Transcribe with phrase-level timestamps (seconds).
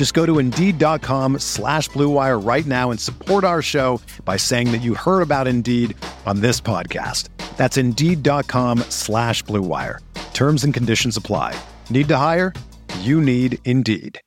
[0.00, 4.78] Just go to Indeed.com slash BlueWire right now and support our show by saying that
[4.78, 7.28] you heard about Indeed on this podcast.
[7.58, 9.98] That's Indeed.com slash BlueWire.
[10.32, 11.54] Terms and conditions apply.
[11.90, 12.54] Need to hire?
[13.00, 14.18] You need Indeed.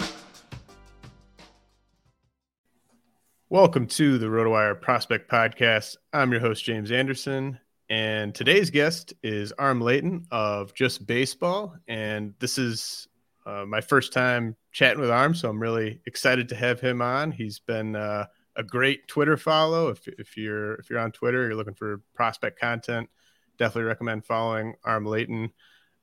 [3.49, 5.97] Welcome to the RotoWire Prospect Podcast.
[6.13, 7.57] I'm your host, James Anderson,
[7.89, 11.73] and today's guest is Aram Leighton of Just Baseball.
[11.87, 13.07] And this is
[13.47, 15.33] uh, my first time chatting with Aram.
[15.33, 17.31] so I'm really excited to have him on.
[17.31, 19.89] He's been uh, a great Twitter follow.
[19.89, 23.09] If, if you're if you're on Twitter, you're looking for prospect content,
[23.57, 25.51] definitely recommend following Aram Leighton.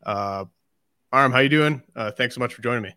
[0.04, 0.46] Uh,
[1.12, 1.82] Aram, how you doing?
[1.94, 2.94] Uh, thanks so much for joining me.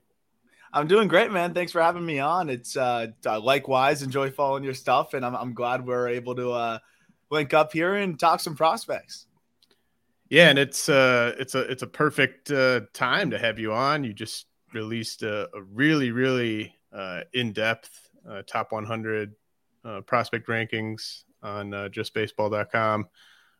[0.72, 1.54] I'm doing great, man.
[1.54, 2.50] Thanks for having me on.
[2.50, 6.80] It's uh, likewise enjoy following your stuff, and I'm, I'm glad we're able to uh,
[7.30, 9.28] link up here and talk some prospects.
[10.30, 14.04] Yeah, and it's uh, it's a it's a perfect uh, time to have you on.
[14.04, 19.34] You just released a, a really really uh, in depth uh, top 100
[19.86, 23.08] uh, prospect rankings on uh, justbaseball.com.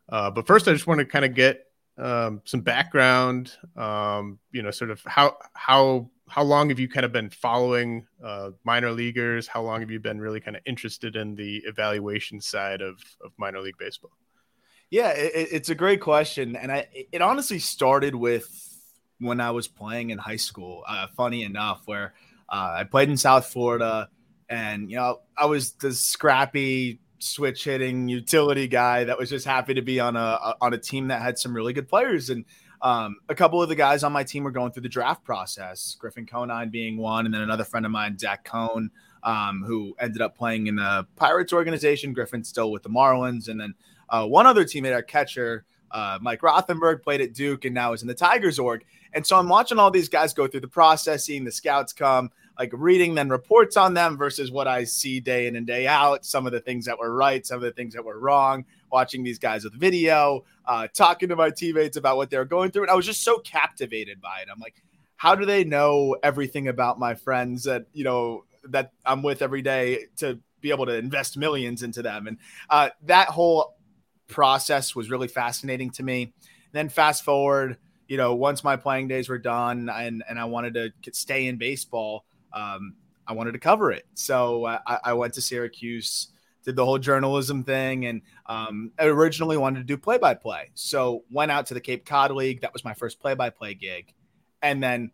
[0.08, 1.66] Uh, but first, I just want to kind of get
[1.98, 3.52] um, some background.
[3.76, 8.06] Um, you know, sort of how how how long have you kind of been following
[8.22, 9.46] uh, minor leaguers?
[9.46, 13.32] How long have you been really kind of interested in the evaluation side of, of
[13.36, 14.12] minor league baseball?
[14.90, 18.73] Yeah, it, it's a great question, and I it honestly started with
[19.18, 20.82] when I was playing in high school.
[20.86, 22.14] Uh, funny enough, where
[22.48, 24.08] uh, I played in South Florida,
[24.48, 29.74] and you know I was the scrappy switch hitting utility guy that was just happy
[29.74, 32.44] to be on a on a team that had some really good players and
[32.84, 35.96] um, a couple of the guys on my team were going through the draft process,
[35.98, 38.90] Griffin Conine being one, and then another friend of mine, Zach Cohn,
[39.22, 42.12] um, who ended up playing in the Pirates organization.
[42.12, 43.48] Griffin still with the Marlins.
[43.48, 43.74] And then
[44.10, 48.02] uh, one other teammate, our catcher, uh, Mike Rothenberg, played at Duke and now is
[48.02, 48.84] in the Tigers org.
[49.14, 52.30] And so I'm watching all these guys go through the process, seeing the scouts come,
[52.58, 56.24] like reading then reports on them versus what I see day in and day out.
[56.24, 59.22] Some of the things that were right, some of the things that were wrong watching
[59.24, 62.82] these guys with video, uh, talking to my teammates about what they're going through.
[62.82, 64.48] And I was just so captivated by it.
[64.52, 64.82] I'm like,
[65.16, 69.62] how do they know everything about my friends that, you know, that I'm with every
[69.62, 72.26] day to be able to invest millions into them?
[72.26, 72.38] And
[72.68, 73.76] uh, that whole
[74.28, 76.32] process was really fascinating to me.
[76.72, 77.78] Then fast forward,
[78.08, 81.56] you know, once my playing days were done and, and I wanted to stay in
[81.56, 82.94] baseball, um,
[83.26, 84.04] I wanted to cover it.
[84.14, 86.28] So uh, I, I went to Syracuse
[86.64, 90.70] did the whole journalism thing and um, I originally wanted to do play by play.
[90.74, 92.62] So went out to the Cape Cod League.
[92.62, 94.12] That was my first play by play gig.
[94.62, 95.10] And then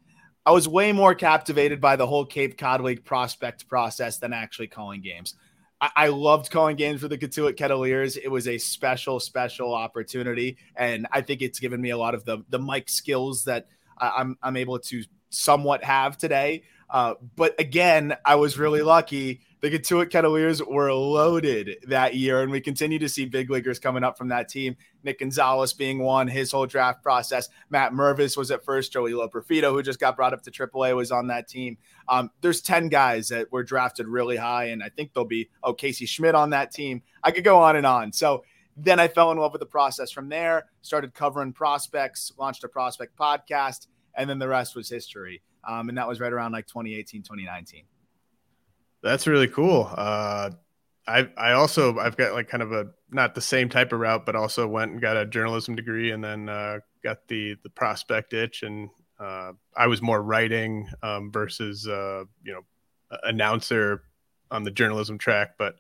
[0.47, 4.69] I was way more captivated by the whole Cape Cod League prospect process than actually
[4.69, 5.35] calling games.
[5.81, 8.19] I, loved calling games for the Cotuit Kettleers.
[8.23, 10.59] It was a special, special opportunity.
[10.77, 14.13] And I think it's given me a lot of the, the mic skills that I,
[14.19, 16.65] I'm, I'm able to somewhat have today.
[16.91, 22.51] Uh, but again, I was really lucky the Cotuit Kettleers were loaded that year, and
[22.51, 24.75] we continue to see big leaguers coming up from that team.
[25.05, 27.49] Nick Gonzalez being one, his whole draft process.
[27.69, 28.93] Matt Mervis was at first.
[28.93, 31.77] Joey Loperfido, who just got brought up to AAA, was on that team.
[32.09, 35.75] Um, there's 10 guys that were drafted really high, and I think there'll be, oh,
[35.75, 37.03] Casey Schmitt on that team.
[37.23, 38.13] I could go on and on.
[38.13, 38.45] So
[38.79, 42.69] then I fell in love with the process from there, started covering prospects, launched a
[42.69, 45.43] prospect podcast, and then the rest was history.
[45.69, 47.85] Um, and that was right around like 2018, 2019.
[49.03, 49.91] That's really cool.
[49.91, 50.51] Uh,
[51.07, 54.27] I I also I've got like kind of a not the same type of route,
[54.27, 58.33] but also went and got a journalism degree, and then uh, got the the prospect
[58.33, 62.63] itch, and uh, I was more writing um, versus uh, you know
[63.25, 64.03] announcer
[64.51, 65.77] on the journalism track, but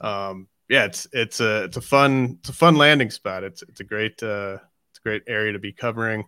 [0.00, 3.44] um, yeah, it's it's a it's a fun it's a fun landing spot.
[3.44, 4.58] It's it's a great uh,
[4.90, 6.24] it's a great area to be covering.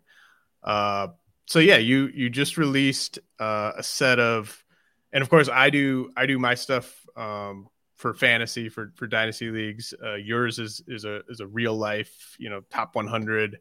[0.62, 1.08] Uh,
[1.46, 4.64] so yeah, you you just released uh, a set of
[5.12, 9.50] and of course I do I do my stuff um, for fantasy for for dynasty
[9.50, 9.94] leagues.
[10.02, 13.58] Uh, yours is is a is a real life, you know, top 100.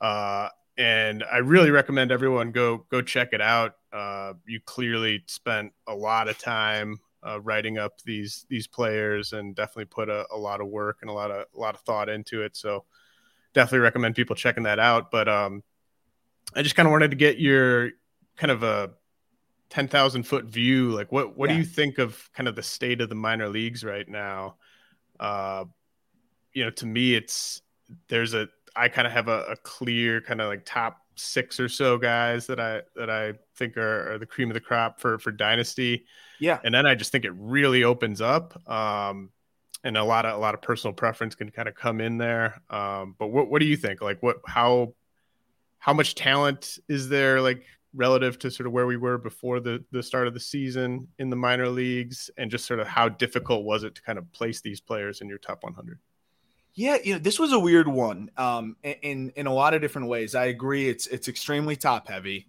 [0.00, 3.74] Uh, and I really recommend everyone go go check it out.
[3.92, 9.54] Uh, you clearly spent a lot of time uh, writing up these these players and
[9.54, 12.08] definitely put a, a, lot of work and a lot of a lot of thought
[12.08, 12.56] into it.
[12.56, 12.84] So
[13.54, 15.10] definitely recommend people checking that out.
[15.10, 15.62] But um,
[16.54, 17.90] I just kind of wanted to get your
[18.36, 18.90] kind of a
[19.68, 20.90] ten thousand foot view.
[20.90, 21.56] Like, what what yeah.
[21.56, 24.56] do you think of kind of the state of the minor leagues right now?
[25.18, 25.64] Uh,
[26.52, 27.62] you know, to me, it's
[28.08, 31.68] there's a I kind of have a, a clear kind of like top six or
[31.68, 35.18] so guys that I that I think are, are, the cream of the crop for
[35.18, 36.04] for dynasty.
[36.38, 39.30] Yeah, and then I just think it really opens up, um,
[39.82, 42.60] and a lot of a lot of personal preference can kind of come in there.
[42.70, 44.02] Um, but what what do you think?
[44.02, 44.94] Like, what how
[45.78, 47.40] how much talent is there?
[47.40, 47.64] Like
[47.96, 51.30] relative to sort of where we were before the the start of the season in
[51.30, 54.60] the minor leagues, and just sort of how difficult was it to kind of place
[54.60, 55.98] these players in your top 100?
[56.74, 60.08] Yeah, you know, this was a weird one um, in in a lot of different
[60.08, 60.34] ways.
[60.34, 62.46] I agree, it's it's extremely top heavy.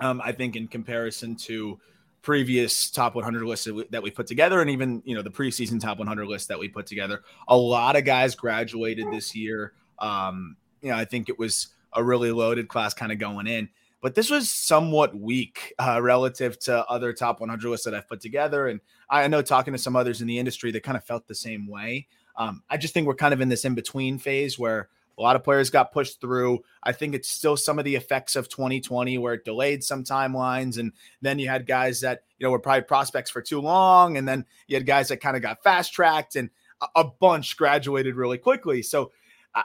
[0.00, 1.80] Um, I think in comparison to
[2.20, 5.98] previous top 100 lists that we put together, and even you know the preseason top
[5.98, 9.72] 100 list that we put together, a lot of guys graduated this year.
[9.98, 13.70] Um, you know, I think it was a really loaded class kind of going in,
[14.00, 18.20] but this was somewhat weak uh, relative to other top 100 lists that I've put
[18.20, 18.68] together.
[18.68, 18.80] And
[19.10, 21.66] I know talking to some others in the industry that kind of felt the same
[21.66, 22.06] way.
[22.36, 25.34] Um, I just think we're kind of in this in between phase where a lot
[25.34, 26.60] of players got pushed through.
[26.84, 30.78] I think it's still some of the effects of 2020 where it delayed some timelines.
[30.78, 34.16] And then you had guys that, you know, were probably prospects for too long.
[34.16, 36.50] And then you had guys that kind of got fast tracked and
[36.94, 38.82] a, bunch graduated really quickly.
[38.82, 39.10] So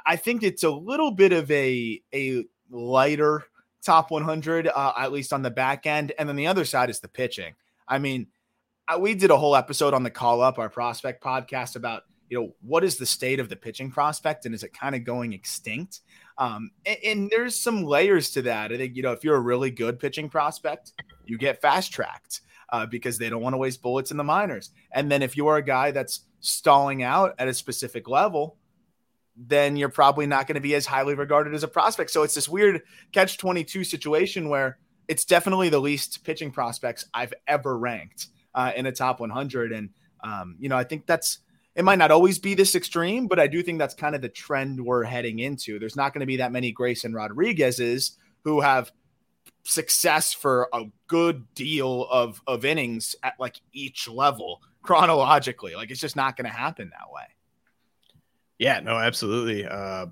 [0.08, 3.46] I think it's a little bit of a, a lighter
[3.84, 6.12] top 100, uh, at least on the back end.
[6.18, 7.54] And then the other side is the pitching.
[7.88, 8.28] I mean,
[9.00, 12.56] we did a whole episode on the call up, our prospect podcast about you know,
[12.62, 16.02] what is the state of the pitching prospect and is it kind of going extinct?
[16.40, 18.72] Um, and, and, there's some layers to that.
[18.72, 20.94] I think, you know, if you're a really good pitching prospect,
[21.28, 22.42] you get fast tracked
[22.72, 24.72] uh, because they don't want to waste bullets in the minors.
[24.94, 28.58] And then if you're a guy that's stalling out at a specific level,
[29.36, 32.12] then you're probably not going to be as highly regarded as a prospect.
[32.12, 32.82] So it's this weird
[33.12, 34.78] catch 22 situation where
[35.08, 39.72] it's definitely the least pitching prospects I've ever ranked uh, in a top 100.
[39.72, 39.90] And,
[40.24, 41.40] um, you know, I think that's
[41.76, 44.30] it might not always be this extreme, but I do think that's kind of the
[44.30, 45.80] trend we're heading into.
[45.80, 48.92] There's not going to be that many Grayson Rodriguez's who have
[49.64, 55.76] success for a good deal of of innings at like each level chronologically.
[55.76, 57.24] Like it's just not going to happen that way.
[58.60, 59.66] Yeah, no, absolutely.
[59.66, 60.08] Uh,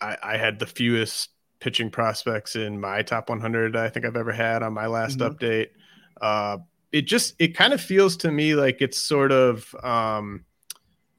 [0.00, 1.30] I, I had the fewest
[1.60, 5.32] pitching prospects in my top 100 I think I've ever had on my last mm-hmm.
[5.32, 5.68] update.
[6.20, 6.58] Uh,
[6.90, 10.44] it just it kind of feels to me like it's sort of um,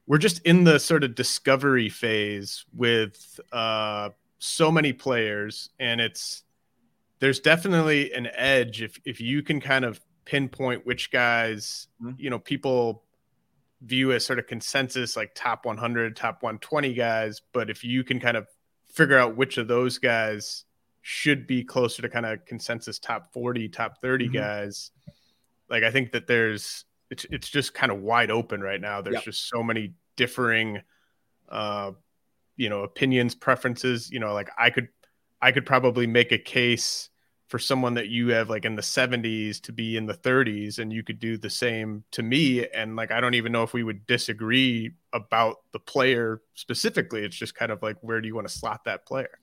[0.06, 4.10] we're just in the sort of discovery phase with uh,
[4.40, 6.44] so many players, and it's
[7.20, 12.14] there's definitely an edge if if you can kind of pinpoint which guys mm-hmm.
[12.18, 13.03] you know people
[13.84, 18.20] view as sort of consensus like top 100 top 120 guys but if you can
[18.20, 18.48] kind of
[18.86, 20.66] figure out which of those guys
[21.02, 24.36] should be closer to kind of consensus top 40 top 30 mm-hmm.
[24.36, 24.92] guys
[25.70, 29.02] like i think that there's it's it's just kind of wide open right now.
[29.02, 29.24] There's yep.
[29.24, 30.82] just so many differing
[31.50, 31.92] uh
[32.58, 34.12] you know opinions, preferences.
[34.12, 34.90] You know, like I could
[35.42, 37.10] I could probably make a case
[37.54, 40.92] for someone that you have like in the 70s to be in the 30s and
[40.92, 43.84] you could do the same to me and like I don't even know if we
[43.84, 47.24] would disagree about the player specifically.
[47.24, 49.38] It's just kind of like where do you want to slot that player?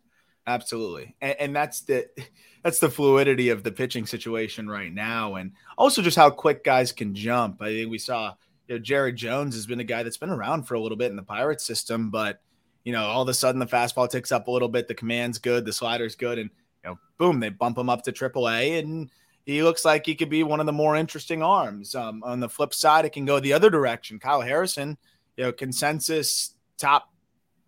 [0.45, 2.09] Absolutely, and, and, that's the
[2.65, 6.91] that's the fluidity of the pitching situation right now, and also just how quick guys
[6.91, 7.63] can jump.
[7.63, 8.35] I think we saw
[8.67, 11.13] you know, Jared Jones has been a guy that's been around for a little bit
[11.13, 12.43] in the Pirates system, but
[12.83, 15.39] you know all of a sudden the fastball ticks up a little bit, the command's
[15.39, 16.51] good, the slider's good, and
[16.85, 19.11] you know boom they bump him up to AAA, and
[19.45, 21.95] he looks like he could be one of the more interesting arms.
[21.95, 24.19] Um, on the flip side, it can go the other direction.
[24.19, 24.99] Kyle Harrison,
[25.37, 27.11] you know, consensus top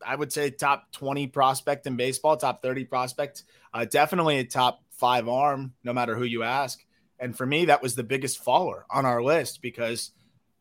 [0.04, 4.82] I would say top 20 prospect in baseball, top 30 prospect, uh, definitely a top
[4.90, 6.84] five arm, no matter who you ask.
[7.18, 10.10] And for me, that was the biggest faller on our list because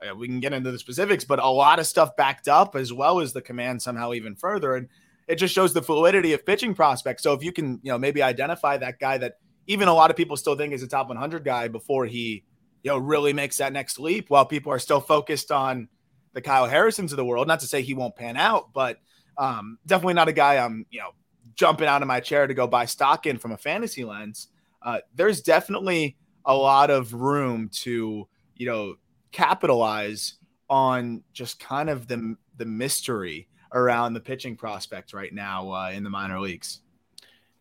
[0.01, 2.93] uh, we can get into the specifics, but a lot of stuff backed up as
[2.93, 4.75] well as the command somehow even further.
[4.75, 4.88] And
[5.31, 7.23] it just shows the fluidity of pitching prospects.
[7.23, 10.17] So if you can, you know, maybe identify that guy that even a lot of
[10.17, 12.43] people still think is a top 100 guy before he,
[12.83, 15.88] you know, really makes that next leap while people are still focused on
[16.33, 17.47] the Kyle Harrisons of the world.
[17.47, 18.97] Not to say he won't pan out, but–
[19.38, 21.11] um, definitely not a guy I'm, you know,
[21.55, 24.47] jumping out of my chair to go buy stock in from a fantasy lens.
[24.81, 28.95] Uh, there's definitely a lot of room to, you know,
[29.31, 30.35] capitalize
[30.69, 36.03] on just kind of the the mystery around the pitching prospect right now uh, in
[36.03, 36.79] the minor leagues.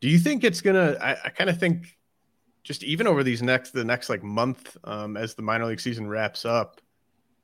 [0.01, 0.97] Do you think it's gonna?
[1.01, 1.97] I, I kind of think
[2.63, 6.09] just even over these next the next like month um, as the minor league season
[6.09, 6.81] wraps up,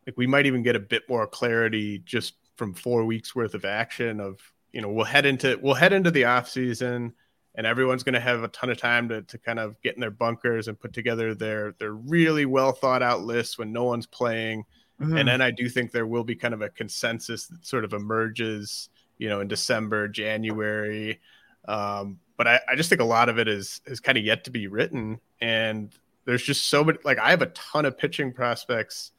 [0.07, 3.65] like we might even get a bit more clarity just from four weeks worth of
[3.65, 4.41] action of
[4.73, 7.13] you know we'll head into we'll head into the off season
[7.55, 10.01] and everyone's going to have a ton of time to, to kind of get in
[10.01, 14.07] their bunkers and put together their their really well thought out lists when no one's
[14.07, 14.65] playing
[15.01, 15.17] mm-hmm.
[15.17, 17.93] and then i do think there will be kind of a consensus that sort of
[17.93, 18.89] emerges
[19.19, 21.21] you know in december january
[21.69, 24.45] um, but I, I just think a lot of it is is kind of yet
[24.45, 25.93] to be written and
[26.25, 29.13] there's just so many like i have a ton of pitching prospects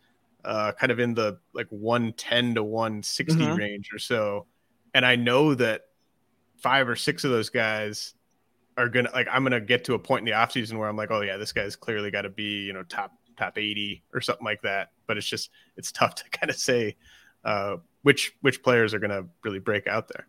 [0.47, 3.55] uh, kind of in the like 110 to 160 mm-hmm.
[3.55, 4.45] range or so.
[4.93, 5.87] And I know that
[6.55, 8.13] five or six of those guys
[8.77, 11.11] are gonna like I'm gonna get to a point in the offseason where I'm like,
[11.11, 14.45] oh yeah, this guy's clearly got to be you know top top 80 or something
[14.45, 14.91] like that.
[15.05, 16.95] But it's just it's tough to kind of say
[17.43, 20.27] uh, which which players are gonna really break out there.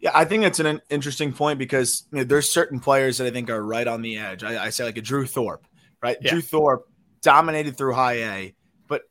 [0.00, 3.30] Yeah, I think it's an interesting point because you know, there's certain players that I
[3.30, 4.42] think are right on the edge.
[4.42, 5.66] I, I say like a Drew Thorpe,
[6.02, 6.16] right?
[6.20, 6.32] Yeah.
[6.32, 6.88] Drew Thorpe
[7.20, 8.54] dominated through high A
[8.88, 9.02] but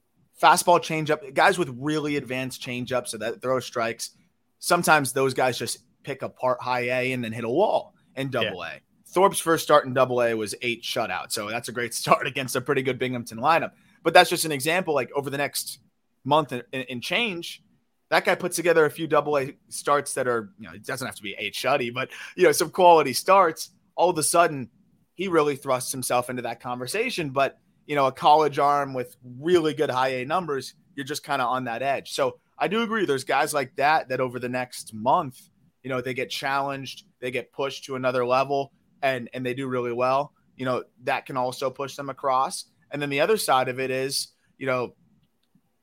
[0.41, 4.11] fastball changeup, guys with really advanced changeups so that throw strikes.
[4.59, 8.57] Sometimes those guys just pick apart high A and then hit a wall in double
[8.57, 8.75] yeah.
[8.75, 8.81] A.
[9.11, 11.31] Thorpe's first start in double A was eight shutout.
[11.31, 13.71] So that's a great start against a pretty good Binghamton lineup.
[14.03, 14.93] But that's just an example.
[14.93, 15.79] Like over the next
[16.23, 17.63] month and, change,
[18.09, 21.05] that guy puts together a few double A starts that are, you know, it doesn't
[21.05, 23.69] have to be eight shutty, but, you know, some quality starts.
[23.95, 24.69] All of a sudden,
[25.13, 27.29] he really thrusts himself into that conversation.
[27.29, 31.41] But you know, a college arm with really good high A numbers, you're just kind
[31.41, 32.11] of on that edge.
[32.11, 33.05] So I do agree.
[33.05, 35.41] There's guys like that that over the next month,
[35.83, 39.67] you know, they get challenged, they get pushed to another level, and and they do
[39.67, 40.33] really well.
[40.55, 42.65] You know, that can also push them across.
[42.91, 44.95] And then the other side of it is, you know,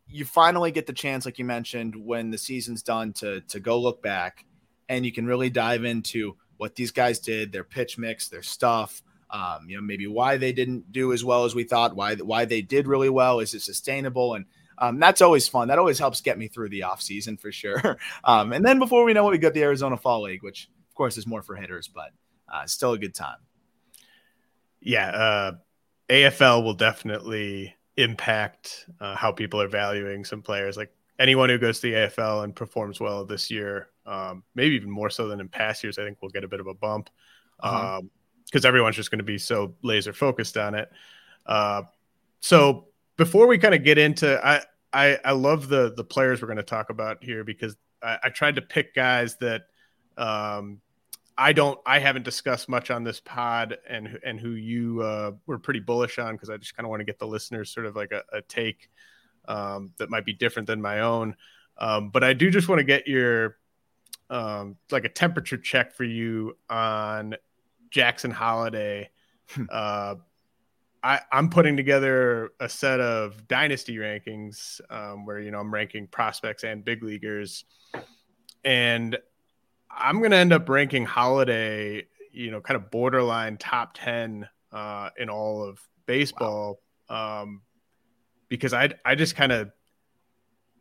[0.06, 3.78] you finally get the chance, like you mentioned, when the season's done, to to go
[3.78, 4.44] look back,
[4.88, 9.02] and you can really dive into what these guys did, their pitch mix, their stuff,
[9.30, 12.44] um, you know, maybe why they didn't do as well as we thought, why why
[12.44, 13.40] they did really well.
[13.40, 14.34] Is it sustainable?
[14.34, 14.46] And
[14.78, 15.68] um, that's always fun.
[15.68, 17.98] That always helps get me through the off season for sure.
[18.24, 20.94] Um, and then before we know it, we got the Arizona Fall League, which of
[20.94, 22.10] course is more for hitters, but
[22.52, 23.38] uh, still a good time.
[24.80, 25.52] Yeah, uh,
[26.08, 30.76] AFL will definitely impact uh, how people are valuing some players.
[30.76, 34.90] Like anyone who goes to the AFL and performs well this year, um, maybe even
[34.90, 37.10] more so than in past years, I think we'll get a bit of a bump.
[37.60, 37.98] Uh-huh.
[37.98, 38.10] Um,
[38.46, 40.90] because everyone's just going to be so laser focused on it.
[41.44, 41.82] Uh,
[42.40, 42.86] so
[43.18, 44.62] before we kind of get into, I,
[44.92, 48.28] I, I love the the players we're going to talk about here because I, I
[48.30, 49.62] tried to pick guys that
[50.16, 50.80] um,
[51.40, 55.58] I don't, I haven't discussed much on this pod, and and who you uh, were
[55.58, 57.94] pretty bullish on because I just kind of want to get the listeners sort of
[57.94, 58.90] like a, a take
[59.46, 61.36] um, that might be different than my own.
[61.78, 63.56] Um, but I do just want to get your
[64.30, 67.36] um, like a temperature check for you on
[67.90, 69.10] Jackson Holliday.
[69.50, 69.64] Hmm.
[69.70, 70.14] uh,
[71.02, 76.08] I, I'm putting together a set of dynasty rankings um, where you know I'm ranking
[76.08, 77.64] prospects and big leaguers,
[78.64, 79.16] and
[79.98, 85.10] I'm going to end up ranking Holliday, you know, kind of borderline top ten uh,
[85.18, 87.42] in all of baseball, wow.
[87.42, 87.62] um,
[88.48, 89.70] because I I just kind of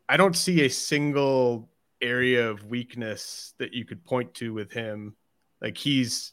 [0.08, 1.68] I don't see a single
[2.00, 5.16] area of weakness that you could point to with him.
[5.60, 6.32] Like he's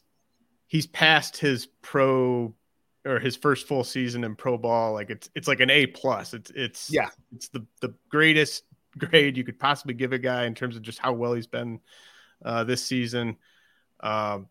[0.66, 2.54] he's passed his pro
[3.04, 6.34] or his first full season in pro ball like it's it's like an a plus
[6.34, 8.64] it's it's yeah it's the the greatest
[8.98, 11.78] grade you could possibly give a guy in terms of just how well he's been
[12.44, 13.36] uh, this season
[14.00, 14.48] um,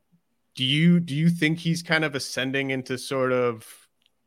[0.55, 3.67] do you do you think he's kind of ascending into sort of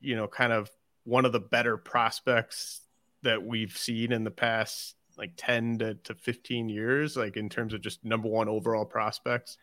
[0.00, 0.70] you know kind of
[1.04, 2.82] one of the better prospects
[3.22, 7.74] that we've seen in the past like 10 to, to 15 years like in terms
[7.74, 9.58] of just number one overall prospects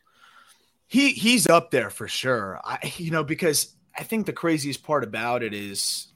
[0.87, 2.59] he he's up there for sure.
[2.63, 6.07] I you know because I think the craziest part about it is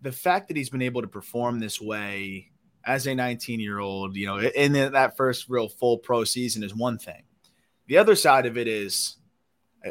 [0.00, 2.50] the fact that he's been able to perform this way
[2.84, 4.16] as a 19 year old.
[4.16, 7.22] You know, in that first real full pro season is one thing.
[7.86, 9.16] The other side of it is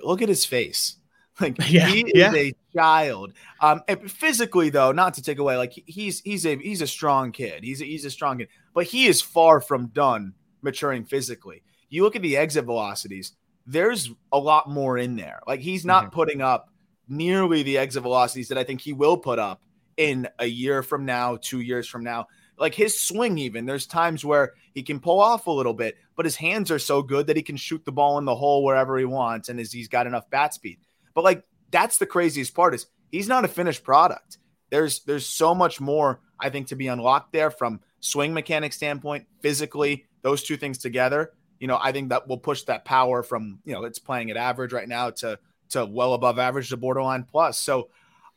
[0.04, 0.98] look at his face.
[1.40, 2.36] Like yeah, he is yeah.
[2.36, 3.34] a child.
[3.62, 7.64] Um, physically though, not to take away, like he's he's a he's a strong kid.
[7.64, 11.64] He's a, he's a strong kid, but he is far from done maturing physically.
[11.90, 13.34] You look at the exit velocities
[13.66, 15.42] there's a lot more in there.
[15.48, 16.14] Like he's not mm-hmm.
[16.14, 16.70] putting up
[17.08, 19.62] nearly the exit velocities that I think he will put up
[19.98, 22.28] in a year from now, two years from now.
[22.62, 26.26] Like his swing, even there's times where he can pull off a little bit, but
[26.26, 29.00] his hands are so good that he can shoot the ball in the hole wherever
[29.00, 30.78] he wants, and he's got enough bat speed.
[31.16, 34.38] But like that's the craziest part is he's not a finished product.
[34.70, 39.26] There's there's so much more I think to be unlocked there from swing mechanic standpoint,
[39.42, 43.60] physically, those two things together, you know, I think that will push that power from,
[43.66, 45.40] you know, it's playing at average right now to
[45.70, 47.58] to well above average to borderline plus.
[47.58, 47.90] So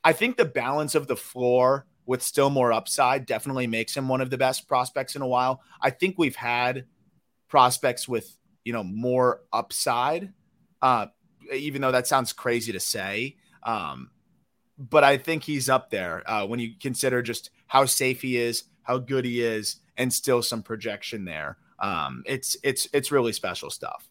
[0.03, 4.21] I think the balance of the floor with still more upside definitely makes him one
[4.21, 5.63] of the best prospects in a while.
[5.81, 6.85] I think we've had
[7.49, 10.33] prospects with, you know, more upside.
[10.83, 11.07] Uh,
[11.53, 13.37] even though that sounds crazy to say.
[13.63, 14.11] Um,
[14.79, 18.65] but I think he's up there uh, when you consider just how safe he is,
[18.83, 21.59] how good he is, and still some projection there.
[21.79, 24.09] Um, it's it's it's really special stuff.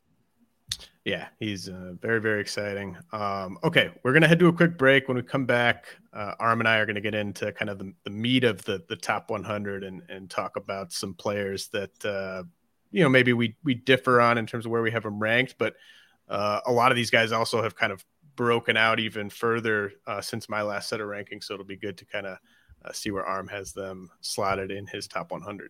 [1.06, 2.98] Yeah, he's uh, very very exciting.
[3.12, 5.10] Um, okay, we're gonna head to a quick break.
[5.10, 7.94] When we come back, uh, Aram and I are gonna get into kind of the,
[8.06, 12.44] the meat of the the top 100 and and talk about some players that uh,
[12.92, 15.56] you know maybe we we differ on in terms of where we have them ranked,
[15.58, 15.76] but
[16.30, 18.06] uh, a lot of these guys also have kind of
[18.38, 21.44] broken out even further uh, since my last set of rankings.
[21.44, 22.38] So it'll be good to kind of
[22.86, 25.70] uh, see where Aram has them slotted in his top 100.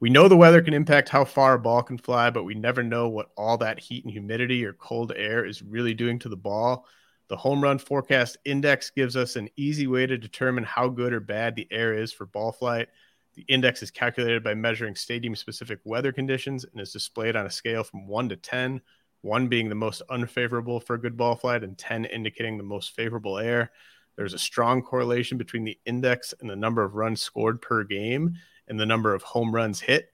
[0.00, 2.82] We know the weather can impact how far a ball can fly, but we never
[2.82, 6.38] know what all that heat and humidity or cold air is really doing to the
[6.38, 6.86] ball.
[7.28, 11.20] The Home Run Forecast Index gives us an easy way to determine how good or
[11.20, 12.88] bad the air is for ball flight.
[13.34, 17.50] The index is calculated by measuring stadium specific weather conditions and is displayed on a
[17.50, 18.80] scale from 1 to 10,
[19.20, 22.96] 1 being the most unfavorable for a good ball flight and 10 indicating the most
[22.96, 23.70] favorable air.
[24.16, 28.36] There's a strong correlation between the index and the number of runs scored per game
[28.70, 30.10] and the number of home runs hit.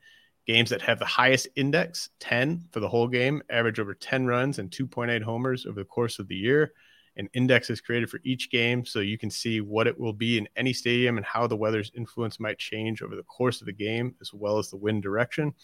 [0.47, 4.59] Games that have the highest index, 10 for the whole game, average over 10 runs
[4.59, 6.73] and 2.8 homers over the course of the year.
[7.17, 10.39] An index is created for each game so you can see what it will be
[10.39, 13.73] in any stadium and how the weather's influence might change over the course of the
[13.73, 15.55] game, as well as the wind direction.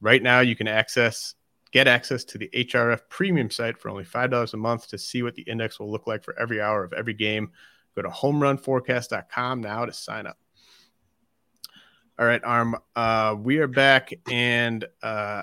[0.00, 1.34] Right now, you can access
[1.74, 5.34] get access to the HRF premium site for only $5 a month to see what
[5.34, 7.50] the index will look like for every hour of every game.
[7.96, 10.38] Go to homerunforecast.com now to sign up.
[12.18, 12.76] All right, Aram.
[12.94, 15.42] Uh, we are back, and uh,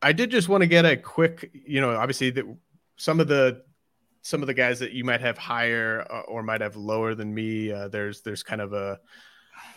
[0.00, 2.44] I did just want to get a quick, you know, obviously that
[2.96, 3.62] some of the
[4.24, 7.34] some of the guys that you might have higher uh, or might have lower than
[7.34, 7.72] me.
[7.72, 9.00] Uh, there's there's kind of a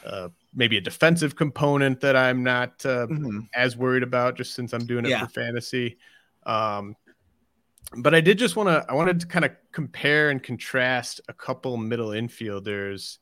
[0.06, 3.40] uh, maybe a defensive component that I'm not uh, Mm-hmm.
[3.56, 5.22] as worried about just since I'm doing it Yeah.
[5.26, 5.98] for fantasy.
[6.46, 6.96] Um,
[7.98, 11.34] but I did just want to, I wanted to kind of compare and contrast a
[11.34, 13.18] couple middle infielders.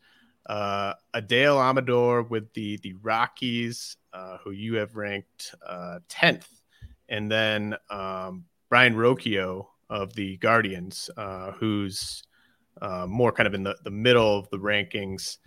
[0.46, 6.48] Uh, Adael Amador with the the Rockies, uh, who you have ranked uh, 10th,
[7.10, 12.24] and then um, Brayan Rocchio of the Guardians, uh, who's
[12.82, 15.38] uh, more kind of in the, the middle of the rankings.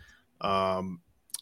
[0.40, 1.00] Um,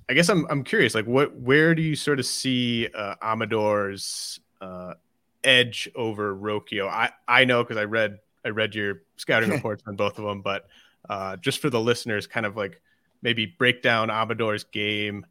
[0.08, 4.40] I guess I'm I'm curious, like what where do you sort of see uh, Amador's
[4.60, 4.94] uh,
[5.42, 6.88] edge over Rocchio?
[6.88, 10.42] I I know because I read I read your scouting reports on both of them,
[10.42, 10.66] but
[11.08, 12.80] uh, just for the listeners, kind of like
[13.24, 15.26] maybe break down Amador's game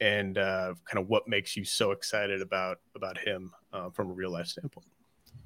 [0.00, 4.12] and uh, kind of what makes you so excited about about him uh, from a
[4.12, 4.86] real life standpoint.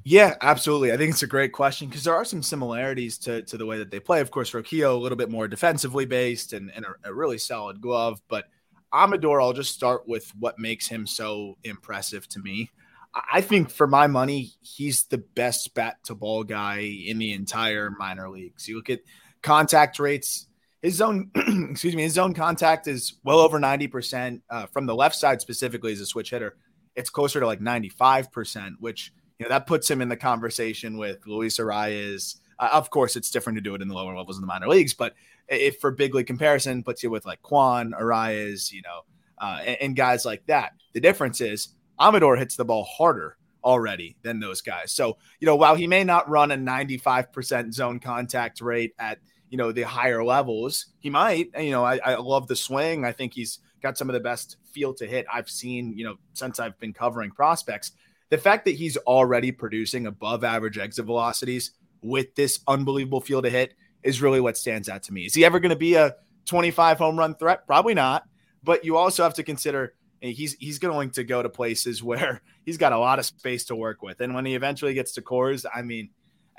[0.05, 0.93] Yeah, absolutely.
[0.93, 3.79] I think it's a great question because there are some similarities to, to the way
[3.79, 4.21] that they play.
[4.21, 7.81] Of course, Rocchio a little bit more defensively based and, and a, a really solid
[7.81, 8.21] glove.
[8.27, 8.47] But
[8.93, 12.71] Amador, I'll just start with what makes him so impressive to me.
[13.15, 17.33] I- I think for my money, he's the best bat to ball guy in the
[17.33, 18.67] entire minor leagues.
[18.67, 19.01] You look at
[19.41, 20.49] contact rates,
[20.83, 21.31] his zone,
[21.71, 24.41] excuse me, his zone contact is well over 90%.
[24.51, 26.57] Uh, from the left side specifically as a switch hitter,
[26.97, 31.19] it's closer to like 95%, which you know that puts him in the conversation with
[31.27, 32.41] Luis Arraez.
[32.59, 34.69] Uh, of course, it's different to do it in the lower levels in the minor
[34.69, 35.15] leagues, but
[35.49, 39.01] if for big league comparison, puts you with like Kwan, Arraez, you know,
[39.39, 40.73] uh, and, and guys like that.
[40.93, 44.91] The difference is Amador hits the ball harder already than those guys.
[44.93, 49.19] So you know, while he may not run a 95% zone contact rate at
[49.53, 51.51] you know the higher levels, he might.
[51.57, 53.05] You know, I, I love the swing.
[53.05, 55.97] I think he's got some of the best feel to hit I've seen.
[55.97, 57.93] You know, since I've been covering prospects
[58.33, 63.51] the fact that he's already producing above average exit velocities with this unbelievable feel to
[63.51, 65.27] hit is really what stands out to me.
[65.27, 66.15] Is he ever going to be a
[66.47, 67.67] 25 home run threat?
[67.67, 68.25] Probably not.
[68.65, 72.41] But you also have to consider eh, he's he's going to go to places where
[72.65, 74.23] he's got a lot of space to work with.
[74.23, 76.09] And when he eventually gets to Coors, I mean,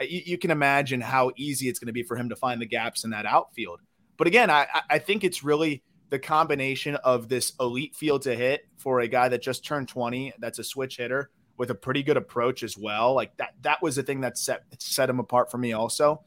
[0.01, 2.65] you, you can imagine how easy it's going to be for him to find the
[2.65, 3.79] gaps in that outfield.
[4.17, 8.67] But again, I, I think it's really the combination of this elite field to hit
[8.77, 12.17] for a guy that just turned 20, that's a switch hitter with a pretty good
[12.17, 13.13] approach as well.
[13.13, 15.73] Like that, that was the thing that set set him apart for me.
[15.73, 16.21] Also,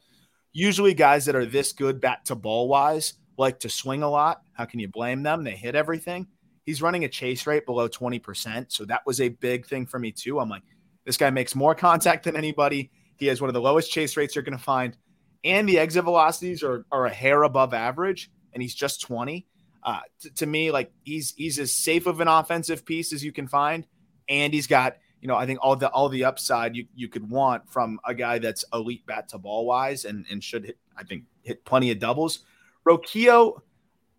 [0.53, 4.41] usually guys that are this good bat to ball wise like to swing a lot.
[4.53, 5.43] How can you blame them?
[5.43, 6.27] They hit everything.
[6.65, 9.99] He's running a chase rate below twenty percent, so that was a big thing for
[9.99, 10.39] me too.
[10.39, 10.63] I'm like,
[11.05, 12.91] this guy makes more contact than anybody.
[13.17, 14.97] He has one of the lowest chase rates you're going to find,
[15.43, 19.47] and the exit velocities are are a hair above average, and he's just twenty.
[19.83, 23.31] Uh, t- to me, like he's he's as safe of an offensive piece as you
[23.31, 23.87] can find,
[24.27, 27.29] and he's got you know, I think all the all the upside you, you could
[27.29, 31.03] want from a guy that's elite bat to ball wise and and should hit, I
[31.03, 32.39] think hit plenty of doubles.
[32.87, 33.59] Rocchio,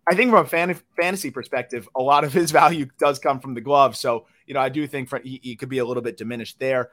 [0.07, 3.53] I think from a fan, fantasy perspective, a lot of his value does come from
[3.53, 3.95] the glove.
[3.95, 6.59] So you know, I do think for, he, he could be a little bit diminished
[6.59, 6.89] there.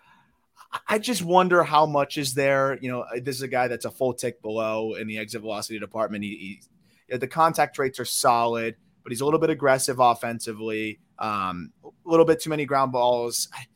[0.89, 2.79] I just wonder how much is there.
[2.81, 5.79] You know, this is a guy that's a full tick below in the exit velocity
[5.79, 6.25] department.
[6.25, 6.61] He,
[7.09, 11.01] he the contact rates are solid, but he's a little bit aggressive offensively.
[11.19, 13.49] Um, a little bit too many ground balls.
[13.55, 13.67] I,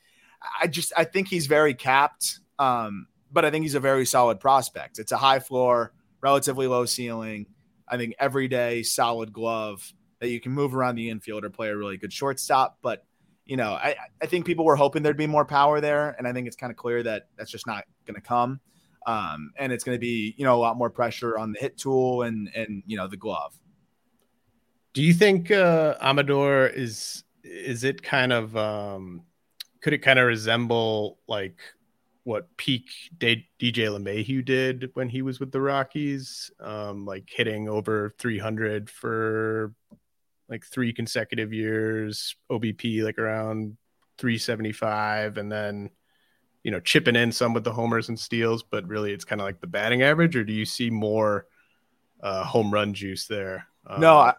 [0.62, 4.40] I just I think he's very capped, um, but I think he's a very solid
[4.40, 4.98] prospect.
[4.98, 7.46] It's a high floor, relatively low ceiling.
[7.88, 11.76] I think everyday solid glove that you can move around the infield or play a
[11.76, 12.78] really good shortstop.
[12.82, 13.04] But
[13.50, 16.32] you know, I, I think people were hoping there'd be more power there, and I
[16.32, 18.60] think it's kind of clear that that's just not going to come.
[19.06, 21.76] Um, and it's going to be you know a lot more pressure on the hit
[21.76, 23.58] tool and and you know the glove.
[24.94, 29.22] Do you think uh, Amador is is it kind of um,
[29.80, 31.58] could it kind of resemble like
[32.22, 38.14] what peak DJ LeMahieu did when he was with the Rockies, um, like hitting over
[38.16, 39.74] 300 for
[40.50, 43.76] like three consecutive years, OBP like around
[44.18, 45.90] 375, and then
[46.64, 49.46] you know chipping in some with the homers and steals, but really it's kind of
[49.46, 51.46] like the batting average, or do you see more
[52.20, 53.66] uh, home run juice there?
[53.86, 54.34] Um, no, I,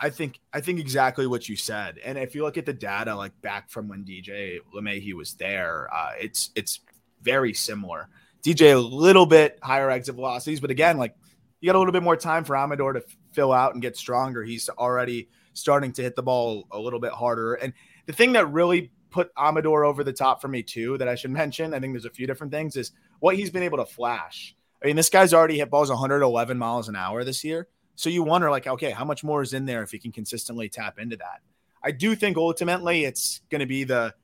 [0.00, 1.98] I think I think exactly what you said.
[2.04, 5.88] And if you look at the data, like back from when DJ LeMahieu was there,
[5.94, 6.80] uh, it's it's
[7.22, 8.08] very similar.
[8.42, 11.14] DJ a little bit higher exit velocities, but again, like
[11.60, 14.42] you got a little bit more time for Amador to fill out and get stronger.
[14.42, 17.54] He's already starting to hit the ball a little bit harder.
[17.54, 17.72] And
[18.06, 21.30] the thing that really put Amador over the top for me too, that I should
[21.42, 24.56] mention, I think there's a few different things, is what he's been able to flash.
[24.82, 27.68] I mean, this guy's already hit balls 111 miles an hour this year.
[27.94, 30.68] So you wonder, like, okay, how much more is in there if he can consistently
[30.68, 31.40] tap into that?
[31.84, 34.14] I do think ultimately it's going to be the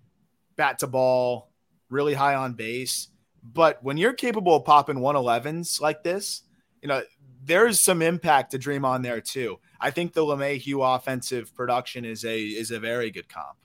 [0.56, 1.50] bat to ball,
[1.90, 3.08] really high on base.
[3.42, 6.42] But when you're capable of popping 111s like this,
[6.82, 7.02] you know,
[7.44, 9.58] there's some impact to dream on there too.
[9.80, 13.56] I think the LeMahieu offensive production is a is a very good comp.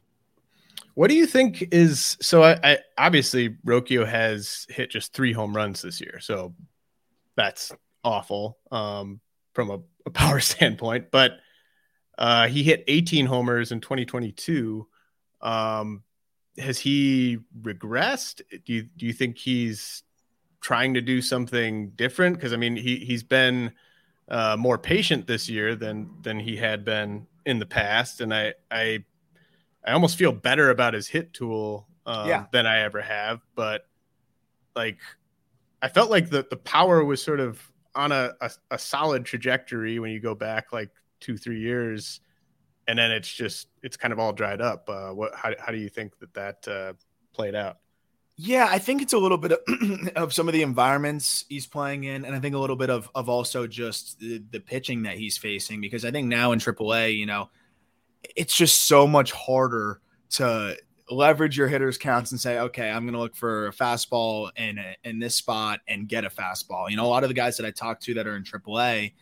[0.96, 2.44] What do you think is so?
[2.44, 6.54] I, I obviously Rocchio has hit just three home runs this year, so
[7.36, 7.72] that's
[8.04, 9.20] awful um,
[9.54, 11.10] from a, a, power standpoint.
[11.10, 11.40] But
[12.18, 14.88] uh, he hit 18 homers in 2022.
[15.42, 16.04] Um,
[16.60, 18.42] has he regressed?
[18.64, 20.04] Do you do you think he's
[20.64, 22.38] trying to do something different?
[22.38, 23.74] Because I mean, he he's been
[24.30, 28.54] uh, more patient this year than than he had been in the past, and I
[28.72, 29.04] I
[29.86, 32.46] I almost feel better about his hit tool um, yeah.
[32.52, 33.42] than I ever have.
[33.54, 33.86] But
[34.76, 35.00] like,
[35.82, 37.62] I felt like the the power was sort of
[37.94, 42.22] on a, a, a solid trajectory when you go back like two three years,
[42.88, 44.90] and then it's just it's kind of all dried up.
[44.90, 46.94] Uh, what how how do you think that that uh,
[47.34, 47.80] played out?
[48.36, 49.60] Yeah, I think it's a little bit of,
[50.16, 53.10] of, some of the environments he's playing in, and I think a little bit of
[53.14, 55.82] of also just the, the pitching that he's facing.
[55.82, 57.50] Because I think now in AAA, you know,
[58.36, 60.76] it's just so much harder to
[61.12, 64.80] leverage your hitters counts and say, okay, I'm going to look for a fastball in
[65.04, 66.90] in this spot and get a fastball.
[66.90, 69.14] You know, a lot of the guys that I talk to that are in AAA,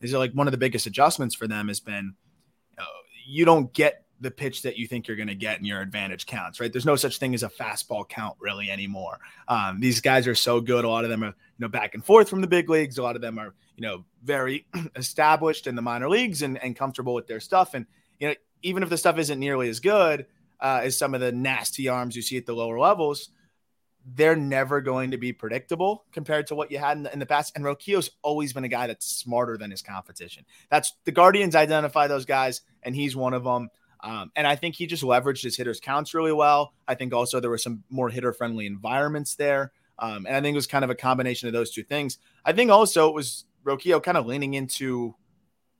[0.00, 2.14] is like one of the biggest adjustments for them has been,
[3.26, 6.26] you don't get the pitch that you think you're going to get in your advantage
[6.26, 6.72] counts, right?
[6.72, 9.18] There's no such thing as a fastball count really anymore.
[9.48, 10.84] Um, these guys are so good.
[10.84, 12.98] A lot of them are, you know, back and forth from the big leagues.
[12.98, 16.76] A lot of them are, you know, very established in the minor leagues and, and
[16.76, 17.74] comfortable with their stuff.
[17.74, 17.86] And,
[18.18, 20.26] you know, even if the stuff isn't nearly as good
[20.60, 23.30] uh, as some of the nasty arms you see at the lower levels,
[24.06, 27.26] they're never going to be predictable compared to what you had in the, in the
[27.26, 27.52] past.
[27.56, 30.44] And Rocchio's always been a guy that's smarter than his competition.
[30.70, 33.70] That's the Guardians identify those guys, and he's one of them.
[34.04, 36.74] Um, and I think he just leveraged his hitters counts really well.
[36.86, 39.72] I think also there were some more hitter friendly environments there.
[39.98, 42.18] Um, and I think it was kind of a combination of those two things.
[42.44, 45.14] I think also it was Rocchio kind of leaning into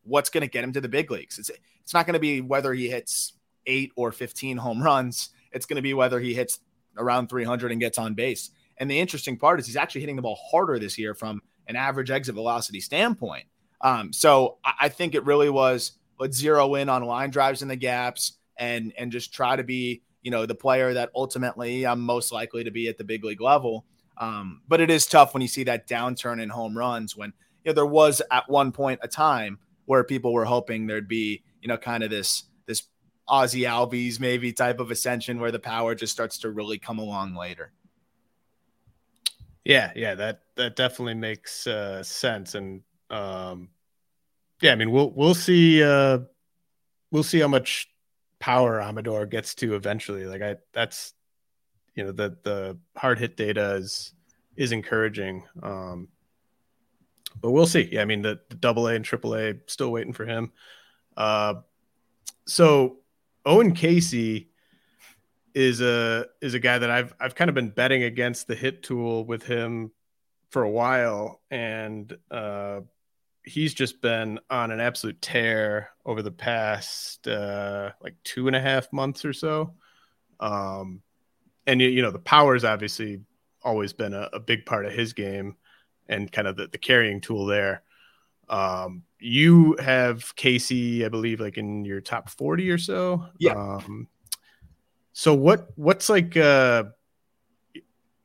[0.04, 1.38] what's going to get him to the big leagues.
[1.38, 1.50] It's
[1.82, 3.34] it's not going to be whether he hits
[3.66, 5.28] eight or 15 home runs.
[5.52, 6.60] It's going to be whether he hits
[6.96, 8.50] around 300 and gets on base.
[8.78, 11.76] And the interesting part is he's actually hitting the ball harder this year from an
[11.76, 13.44] average exit velocity standpoint.
[13.82, 17.68] Um, so I, I think it really was let's zero in on line drives in
[17.68, 22.00] the gaps and and just try to be you know the player that ultimately I'm
[22.00, 23.84] most likely to be at the big league level.
[24.16, 27.32] Um, but it is tough when you see that downturn in home runs when
[27.64, 31.42] you know there was at one point a time where people were hoping there'd be
[31.60, 32.84] you know kind of this this
[33.26, 37.34] Ozzie Albies maybe type of ascension where the power just starts to really come along
[37.34, 37.72] later.
[39.64, 43.70] Yeah, yeah, that that definitely makes uh, sense, and um,
[44.60, 46.20] yeah, I mean we'll we'll see uh,
[47.10, 47.88] we'll see how much
[48.38, 50.26] power Amador gets to eventually.
[50.26, 51.14] Like I, that's
[51.94, 54.12] you know the the hard hit data is
[54.56, 56.08] is encouraging, um,
[57.40, 57.88] but we'll see.
[57.92, 60.52] Yeah, I mean the, the double A and triple A still waiting for him.
[61.16, 61.54] Uh,
[62.46, 62.98] so
[63.46, 64.48] Owen Caissie
[65.54, 68.82] is a is a guy that I've I've kind of been betting against the hit
[68.82, 69.92] tool with him
[70.50, 72.80] for a while, and uh,
[73.44, 78.60] he's just been on an absolute tear over the past uh, like two and a
[78.60, 79.74] half months or so.
[80.40, 81.02] Um,
[81.66, 83.20] and you, you know the power's obviously
[83.62, 85.56] always been a, a big part of his game
[86.08, 87.82] and kind of the, the carrying tool there.
[88.48, 93.26] Um, you have Caissie, I believe, like in your top 40 or so.
[93.38, 93.52] Yeah.
[93.52, 94.08] Um,
[95.12, 96.84] so what, what's like, uh,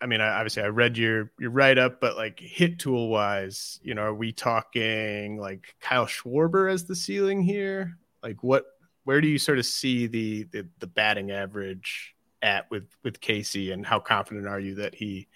[0.02, 3.80] I mean, I, obviously I read your, your write up, but like hit tool wise,
[3.84, 7.98] you know, are we talking like Kyle Schwarber as the ceiling here?
[8.24, 8.66] Like what,
[9.04, 13.74] where do you sort of see the, the, the batting average at with, with Caissie,
[13.74, 15.28] and how confident are you that he,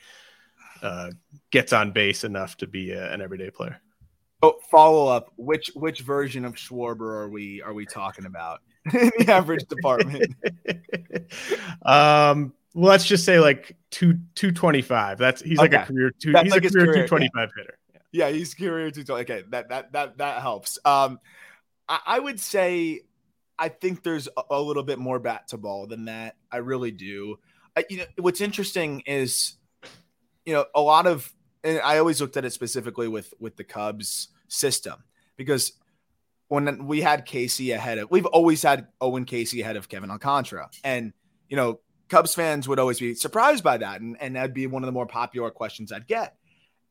[0.84, 1.12] uh,
[1.50, 3.82] gets on base enough to be a, an everyday player?
[4.44, 5.32] Oh, follow up.
[5.38, 8.60] Which which version of Schwarber are we are we talking about
[8.94, 10.36] in the average department?
[11.86, 15.18] um, well, let's just say like two two twenty five.
[15.18, 15.78] That's he's okay.
[15.78, 16.32] like a career two.
[16.32, 17.62] That's he's like a career, two twenty five yeah.
[17.62, 17.78] hitter.
[18.12, 18.28] Yeah.
[18.28, 19.24] yeah, he's career two twenty.
[19.24, 20.80] Okay, that that that that helps.
[20.84, 21.20] Um,
[21.88, 23.02] I, I would say
[23.58, 26.36] I think there's a, a, little bit more bat to ball than that.
[26.52, 27.38] I really do.
[27.78, 29.56] I, you know, what's interesting is,
[30.46, 31.32] you know, a lot of,
[31.64, 35.04] and I always looked at it specifically with with the Cubs system
[35.38, 35.74] because
[36.48, 40.70] when we had Caissie ahead of, we've always had Owen Caissie ahead of Kevin Alcantara.
[40.84, 41.14] And,
[41.48, 41.80] you know,
[42.14, 44.00] Cubs fans would always be surprised by that.
[44.00, 46.36] And, and that'd be one of the more popular questions I'd get.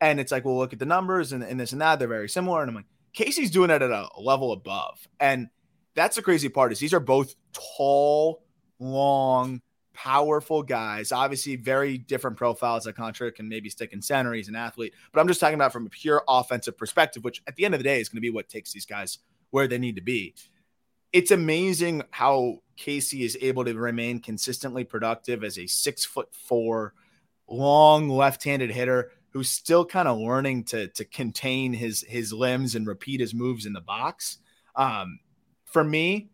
[0.00, 2.00] And it's like, well, look at the numbers and, and this and that.
[2.00, 2.60] They're very similar.
[2.60, 5.06] And I'm like, Caissie's doing it at a level above.
[5.20, 5.48] And
[5.94, 7.36] that's the crazy part is these are both
[7.76, 8.42] tall,
[8.80, 9.62] long,
[9.94, 11.12] powerful guys.
[11.12, 12.84] Obviously, very different profiles.
[12.84, 14.32] Like Contra can maybe stick in center.
[14.32, 17.54] He's an athlete, but I'm just talking about from a pure offensive perspective, which at
[17.54, 19.18] the end of the day is going to be what takes these guys
[19.50, 20.34] where they need to be.
[21.12, 26.94] It's amazing how Caissie is able to remain consistently productive as a six foot four,
[27.48, 32.86] long left-handed hitter who's still kind of learning to to contain his his limbs and
[32.86, 34.38] repeat his moves in the box.
[34.74, 35.20] Um,
[35.64, 36.30] for me,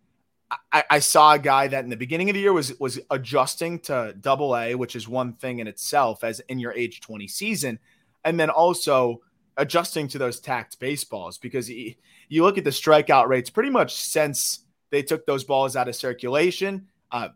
[0.72, 3.80] I, I, saw a guy that in the beginning of the year was was adjusting
[3.80, 7.78] to double A, which is one thing in itself as in your age 20 season,
[8.24, 9.20] and then also
[9.56, 13.96] adjusting to those tacked baseballs because he, you look at the strikeout rates pretty much
[13.96, 14.60] since
[14.90, 17.29] they took those balls out of circulation, uh,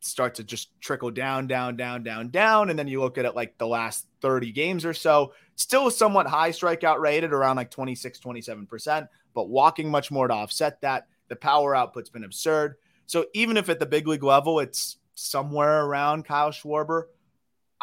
[0.00, 3.34] start to just trickle down, down, down, down, down, and then you look at it
[3.34, 8.18] like the last 30 games or so, still somewhat high strikeout rated around like 26,
[8.18, 12.76] 27 percent, but walking much more to offset that the power output's been absurd.
[13.06, 17.04] So even if at the big league level it's somewhere around Kyle Schwarber,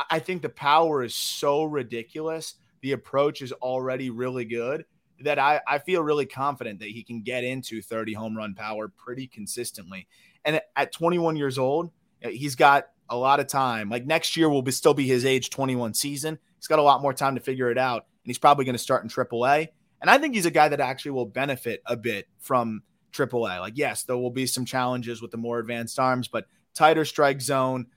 [0.09, 2.55] I think the power is so ridiculous.
[2.81, 4.85] The approach is already really good
[5.21, 8.87] that I, I feel really confident that he can get into 30 home run power
[8.87, 10.07] pretty consistently.
[10.43, 13.89] And at 21 years old, eh, he's got a lot of time.
[13.89, 16.37] Like next year will be, still be his age 21 season.
[16.57, 18.05] He's got a lot more time to figure it out.
[18.23, 19.69] And he's probably going to start in AAA.
[20.01, 23.59] And I think he's a guy that actually will benefit a bit from AAA.
[23.59, 27.41] Like, yes, there will be some challenges with the more advanced arms, but tighter strike
[27.41, 27.87] zone.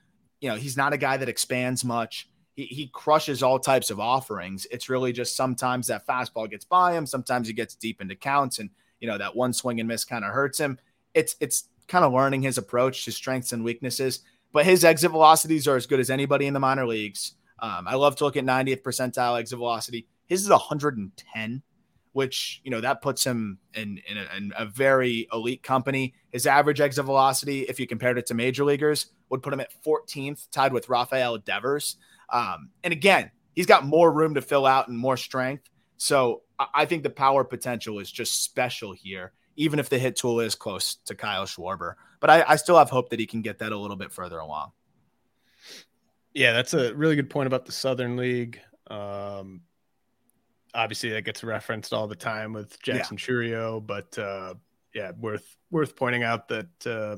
[0.41, 2.28] You know, he's not a guy that expands much.
[2.59, 4.66] He, he crushes all types of offerings.
[4.73, 7.07] It's really just sometimes that fastball gets by him.
[7.07, 8.68] Sometimes he gets deep into counts, and
[8.99, 10.77] you know that one swing and miss kind of hurts him.
[11.14, 14.23] It's it's kind of learning his approach his strengths and weaknesses.
[14.51, 17.35] But his exit velocities are as good as anybody in the minor leagues.
[17.61, 20.09] Um, I love to look at 90th percentile exit velocity.
[20.27, 21.62] His is 110
[22.12, 26.12] which you know that puts him in in a, in a, very elite company.
[26.33, 29.71] His average exit velocity, if you compared it to major leaguers, would put him at
[29.85, 31.99] 14th, tied with Rafael Devers.
[32.31, 35.69] Um, and again, he's got more room to fill out and more strength.
[35.97, 36.43] So
[36.75, 40.55] I think the power potential is just special here, even if the hit tool is
[40.55, 41.95] close to Kyle Schwarber.
[42.21, 44.38] But I, I still have hope that he can get that a little bit further
[44.38, 44.73] along.
[46.35, 48.61] Yeah, that's a really good point about the Southern League.
[48.88, 49.62] Um,
[50.75, 53.25] obviously that gets referenced all the time with Jackson yeah.
[53.25, 54.55] Chourio, but uh,
[54.95, 57.17] yeah, worth worth pointing out that uh,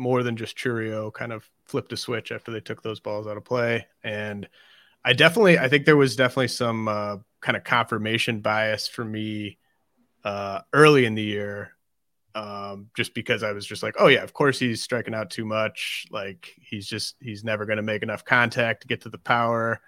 [0.00, 3.36] more than just Chourio kind of flipped a switch after they took those balls out
[3.36, 4.48] of play, and
[5.04, 9.58] I definitely I think there was definitely some uh, kind of confirmation bias for me
[10.24, 11.72] uh, early in the year.
[12.32, 15.44] Um, just because I was just like, oh yeah, of course he's striking out too
[15.44, 16.06] much.
[16.10, 19.80] Like he's just he's never going to make enough contact to get to the power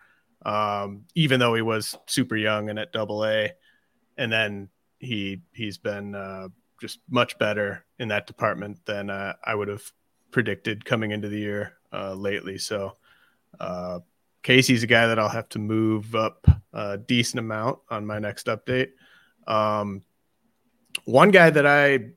[0.45, 3.53] um, even though he was super young and at double A.
[4.17, 6.49] And then he he's been uh,
[6.81, 9.91] just much better in that department than uh, I would have
[10.33, 12.59] predicted coming into the year uh, lately.
[12.59, 12.97] So
[13.61, 14.01] uh,
[14.43, 18.47] Caissie's a guy that I'll have to move up a decent amount on my next
[18.47, 18.91] update.
[19.47, 20.03] Um,
[21.05, 22.11] one guy that I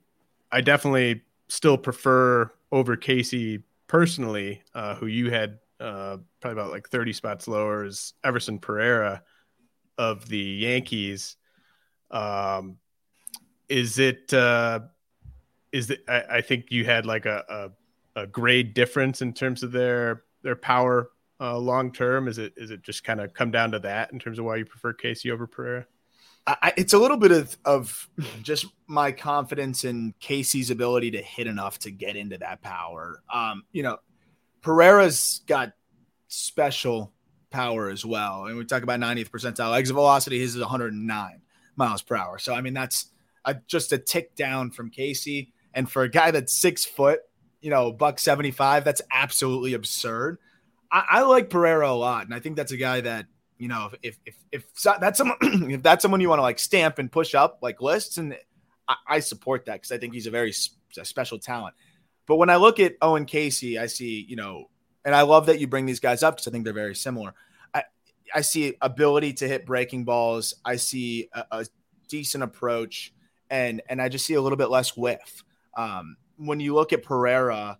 [0.52, 6.90] I definitely still prefer over Caissie personally, uh, who you had uh, probably about like
[6.90, 9.24] 30 spots lower is Everson Pereira
[9.98, 11.36] of the Yankees.
[12.12, 12.78] Um,
[13.70, 14.82] is it, uh,
[15.72, 17.72] is it, I, I think you had like a, a,
[18.16, 22.28] a, grade difference in terms of their, their power uh, long term.
[22.28, 24.58] Is it, is it just kind of come down to that in terms of why
[24.58, 25.86] you prefer Caissie over Pereira?
[26.48, 28.08] I, it's a little bit of, of
[28.44, 33.24] just my confidence in Caissie's ability to hit enough to get into that power.
[33.34, 33.98] Um, you know,
[34.62, 35.74] Pereira's got
[36.28, 37.12] special
[37.50, 38.46] power as well.
[38.46, 40.40] And we talk about 90th percentile exit velocity.
[40.40, 41.42] His is 109
[41.78, 42.38] miles per hour.
[42.38, 43.08] So, I mean, that's
[43.44, 45.52] a, just a tick down from Caissie.
[45.74, 47.22] And for a guy that's six foot,
[47.66, 50.38] you know, buck 75, that's absolutely absurd.
[50.92, 52.26] I, I like Pereira a lot.
[52.26, 53.26] And I think that's a guy that,
[53.58, 55.38] you know, if, if, if, if that's someone,
[55.72, 58.38] if that's someone you want to like stamp and push up like lists, and
[58.88, 60.54] I, I support that because I think he's a very
[61.00, 61.74] a special talent.
[62.28, 64.66] But when I look at Owen Caissie, I see, you know,
[65.04, 67.34] and I love that you bring these guys up because I think they're very similar.
[67.74, 67.86] I,
[68.32, 70.54] I see ability to hit breaking balls.
[70.64, 71.66] I see a, a
[72.10, 73.12] decent approach,
[73.50, 75.44] and and I just see a little bit less whiff.
[75.76, 77.80] Um, when you look at Pereira,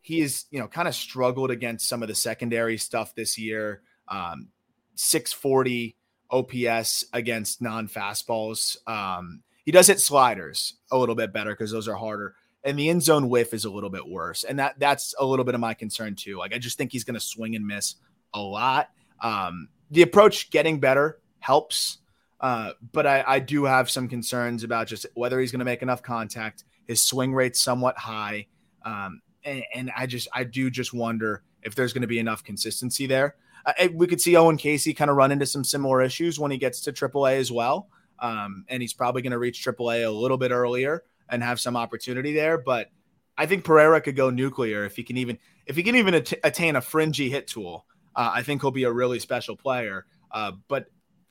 [0.00, 3.82] he is you know kind of struggled against some of the secondary stuff this year.
[4.08, 4.48] Um,
[4.94, 5.96] 640
[6.30, 8.76] OPS against non fastballs.
[8.88, 12.34] Um, he does hit sliders a little bit better because those are harder
[12.64, 14.44] and the in zone whiff is a little bit worse.
[14.44, 16.38] And that that's a little bit of my concern too.
[16.38, 17.96] Like I just think he's going to swing and miss
[18.34, 18.90] a lot.
[19.22, 21.98] Um, the approach getting better helps,
[22.40, 25.82] uh, but I, I do have some concerns about just whether he's going to make
[25.82, 26.64] enough contact.
[26.88, 28.46] His swing rate's somewhat high,
[28.84, 32.42] um, and, and I just I do just wonder if there's going to be enough
[32.42, 33.36] consistency there.
[33.64, 36.58] Uh, we could see Owen Caissie kind of run into some similar issues when he
[36.58, 40.38] gets to AAA as well, um, and he's probably going to reach AAA a little
[40.38, 42.58] bit earlier and have some opportunity there.
[42.58, 42.88] But
[43.36, 46.32] I think Pereira could go nuclear if he can even if he can even at-
[46.42, 47.86] attain a fringy hit tool.
[48.16, 50.06] Uh, I think he'll be a really special player.
[50.30, 50.86] Uh, but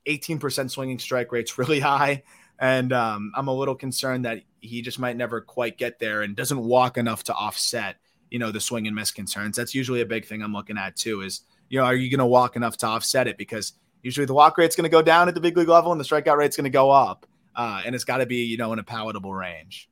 [0.08, 2.24] 18% swinging strike rate's really high.
[2.60, 6.36] And um, I'm a little concerned that he just might never quite get there and
[6.36, 7.97] doesn't walk enough to offset,
[8.30, 9.55] you know, the swing and miss concerns.
[9.55, 11.22] That's usually a big thing I'm looking at too.
[11.22, 13.38] Is you know, are you going to walk enough to offset it?
[13.38, 16.01] Because usually the walk rate's going to go down at the big league level and
[16.01, 18.74] the strikeout rate's going to go up, uh, and it's got to be you know
[18.74, 19.89] in a palatable range.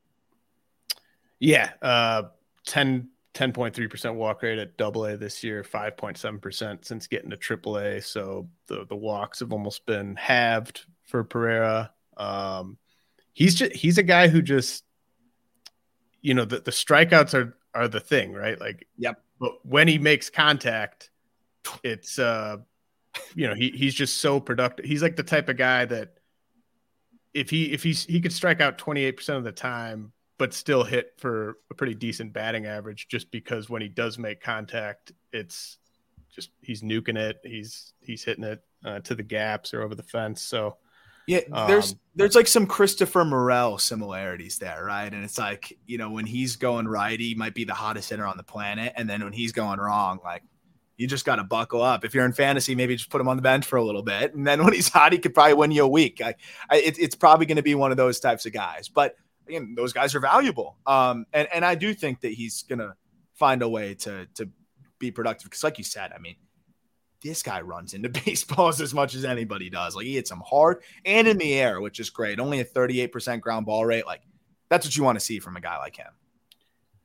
[1.39, 2.23] Yeah, uh,
[2.65, 8.01] 10 10.3% walk rate at double A this year, 5.7% since getting to triple A.
[8.01, 11.91] So the, the walks have almost been halved for Pereira.
[12.17, 12.77] Um,
[13.33, 14.83] he's just, he's a guy who just,
[16.21, 18.59] you know, the, the strikeouts are, are the thing, right?
[18.59, 19.21] Like, yep.
[19.39, 21.09] But when he makes contact,
[21.83, 22.57] it's, uh,
[23.35, 24.85] you know, he, he's just so productive.
[24.85, 26.15] He's like the type of guy that
[27.33, 31.13] if he, if he's, he could strike out 28% of the time, but still hit
[31.17, 35.77] for a pretty decent batting average just because when he does make contact, it's
[36.35, 37.39] just he's nuking it.
[37.43, 40.41] He's he's hitting it uh, to the gaps or over the fence.
[40.41, 40.77] So
[41.27, 45.11] yeah, there's um, there's like some Christopher Morel similarities there, right?
[45.11, 48.25] And it's like you know when he's going right, he might be the hottest hitter
[48.25, 50.43] on the planet, and then when he's going wrong, like
[50.97, 52.05] you just got to buckle up.
[52.05, 54.33] If you're in fantasy, maybe just put him on the bench for a little bit,
[54.33, 56.21] and then when he's hot, he could probably win you a week.
[56.21, 56.35] I,
[56.69, 59.15] I, it, it's probably going to be one of those types of guys, but
[59.47, 60.77] again, those guys are valuable.
[60.85, 62.95] Um, and and I do think that he's gonna
[63.33, 64.49] find a way to to
[64.99, 66.35] be productive because, like you said, I mean,
[67.25, 69.95] this guy runs into baseballs as much as anybody does.
[69.95, 72.39] Like he hits them hard and in the air, which is great.
[72.39, 74.05] Only a 38% ground ball rate.
[74.05, 74.21] Like
[74.69, 76.11] that's what you want to see from a guy like him.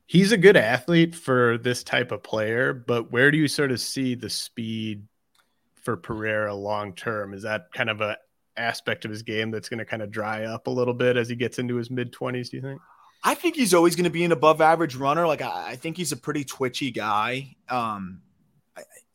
[0.05, 3.79] He's a good athlete for this type of player, but where do you sort of
[3.79, 5.07] see the speed
[5.75, 7.33] for Pereira long term?
[7.33, 8.17] Is that kind of a
[8.57, 11.29] aspect of his game that's going to kind of dry up a little bit as
[11.29, 12.81] he gets into his mid 20s, do you think?
[13.23, 15.27] I think he's always going to be an above average runner.
[15.27, 17.55] Like I, I think he's a pretty twitchy guy.
[17.69, 18.21] Um,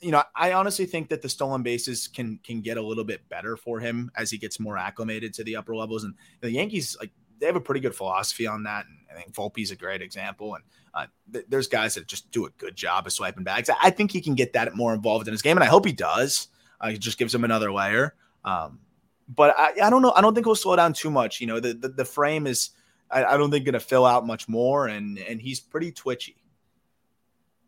[0.01, 3.29] you know, I honestly think that the stolen bases can can get a little bit
[3.29, 6.05] better for him as he gets more acclimated to the upper levels.
[6.05, 8.87] And the Yankees, like they have a pretty good philosophy on that.
[8.87, 10.55] And I think Volpe's a great example.
[10.55, 13.71] And uh, th- there's guys that just do a good job of swiping bags.
[13.83, 15.93] I, think he can get that more involved in his game, and I hope he
[15.93, 16.49] does.
[16.81, 18.15] Uh, he just gives him another layer.
[18.45, 18.81] Um,
[19.29, 20.13] but I, I don't know.
[20.13, 21.41] I don't think he'll slow down too much.
[21.41, 22.71] You know, the the, the frame is
[23.11, 26.37] I, I don't think going to fill out much more, and and he's pretty twitchy.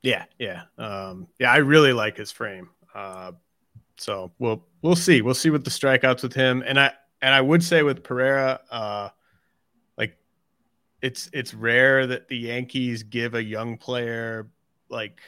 [0.03, 1.51] Yeah, yeah, um, yeah.
[1.51, 2.71] I really like his frame.
[2.95, 3.33] Uh,
[3.97, 5.23] so we'll we'll see.
[5.23, 6.63] We'll see what the strikeouts with him.
[6.67, 9.09] And I and I would say with Pereira, uh,
[9.97, 10.17] like
[11.03, 14.51] it's it's rare that the Yankees give a young player
[14.89, 15.21] like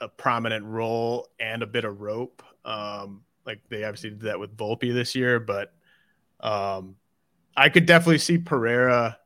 [0.00, 2.42] a prominent role and a bit of rope.
[2.64, 5.72] Um, like they obviously did that with Volpe this year, but
[6.40, 6.96] um,
[7.56, 9.18] I could definitely see Pereira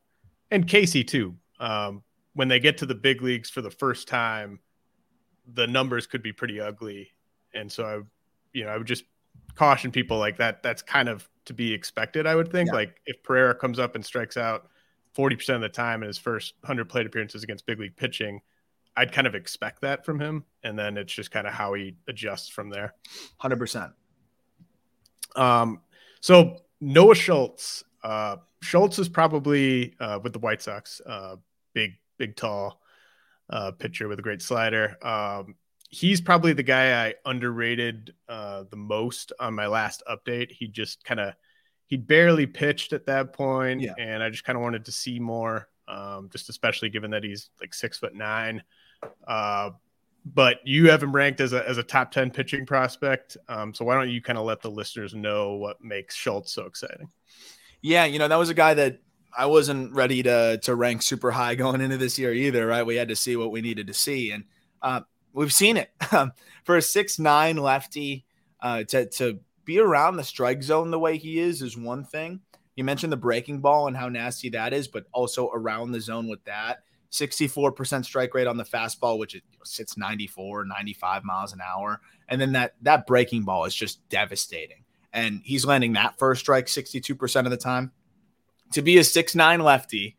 [0.51, 1.35] and Caissie too.
[1.59, 2.03] Um,
[2.37, 4.59] when they get to the big leagues for the first time,
[5.55, 7.09] the numbers could be pretty ugly,
[7.55, 7.99] and so I,
[8.53, 9.05] you know, I would just
[9.55, 10.61] caution people like that.
[10.61, 12.67] That's kind of to be expected, I would think.
[12.67, 12.75] Yeah.
[12.75, 14.67] Like if Pereira comes up and strikes out
[15.13, 18.41] forty percent of the time in his first hundred plate appearances against big league pitching,
[18.95, 21.95] I'd kind of expect that from him, and then it's just kind of how he
[22.07, 22.93] adjusts from there.
[23.39, 23.93] Hundred percent.
[25.35, 25.81] Um,
[26.19, 31.37] so Noah Schultz, uh, Schultz is probably uh, with the White Sox, uh,
[31.73, 32.81] big, big, tall
[33.49, 34.97] uh, pitcher with a great slider.
[35.01, 35.55] Um,
[35.89, 40.51] he's probably the guy I underrated uh, the most on my last update.
[40.51, 41.33] He just kind of
[41.85, 43.93] he barely pitched at that point, yeah.
[43.97, 45.69] and I just kind of wanted to see more.
[45.87, 48.61] Um, just especially given that he's like six foot nine.
[49.25, 49.69] Uh,
[50.33, 53.37] but you have him ranked as a, as a top 10 pitching prospect.
[53.47, 56.65] Um, so why don't you kind of let the listeners know what makes Schultz so
[56.65, 57.09] exciting?
[57.81, 58.99] Yeah, you know, that was a guy that
[59.35, 62.85] I wasn't ready to to rank super high going into this year either, right?
[62.85, 64.31] We had to see what we needed to see.
[64.31, 64.45] And
[64.81, 65.01] uh,
[65.33, 65.91] we've seen it
[66.63, 68.25] for a six nine lefty
[68.61, 72.41] uh, to, to be around the strike zone the way he is is one thing.
[72.75, 76.27] You mentioned the breaking ball and how nasty that is, but also around the zone
[76.27, 81.59] with that 64% strike rate on the fastball, which it sits 94, 95 miles an
[81.61, 82.01] hour.
[82.29, 84.83] And then that that breaking ball is just devastating.
[85.13, 87.91] And he's landing that first strike 62% of the time.
[88.73, 90.17] To be a six nine lefty,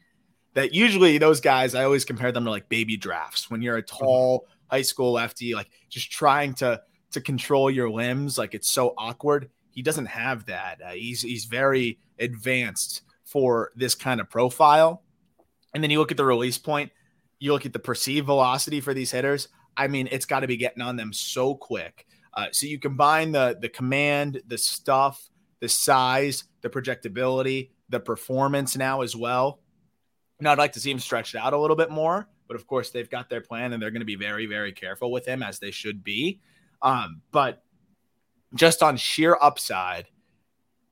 [0.54, 3.50] that usually those guys, I always compare them to like baby drafts.
[3.50, 4.04] When you're a mm-hmm.
[4.04, 6.80] tall high school lefty, like just trying to
[7.12, 9.50] to control your limbs, like it's so awkward.
[9.70, 10.80] He doesn't have that.
[10.84, 15.02] Uh, he's he's very advanced for this kind of profile
[15.74, 16.90] and then you look at the release point
[17.38, 19.48] you look at the perceived velocity for these hitters.
[19.76, 22.06] I mean, it's got to be getting on them so quick.
[22.34, 25.30] Uh, so you combine the the command, the stuff,
[25.60, 29.60] the size, the projectability, the performance now as well.
[30.40, 32.90] Now I'd like to see him stretched out a little bit more, but of course
[32.90, 35.58] they've got their plan and they're going to be very, very careful with him as
[35.58, 36.40] they should be.
[36.82, 37.62] Um, but
[38.54, 40.06] just on sheer upside,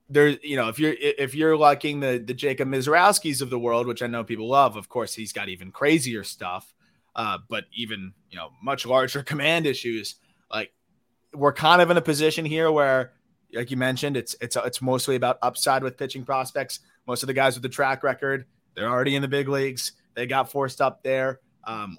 [0.08, 3.86] there, you know, if you're if you're liking the the Jacob Misiorowskis of the world,
[3.86, 6.74] which I know people love, of course he's got even crazier stuff,
[7.16, 10.16] uh, but even you know much larger command issues.
[10.52, 10.72] Like
[11.34, 13.12] we're kind of in a position here where,
[13.56, 16.80] like you mentioned, it's it's it's mostly about upside with pitching prospects.
[17.06, 19.92] Most of the guys with the track record, they're already in the big leagues.
[20.14, 21.40] They got forced up there.
[21.64, 21.98] Um,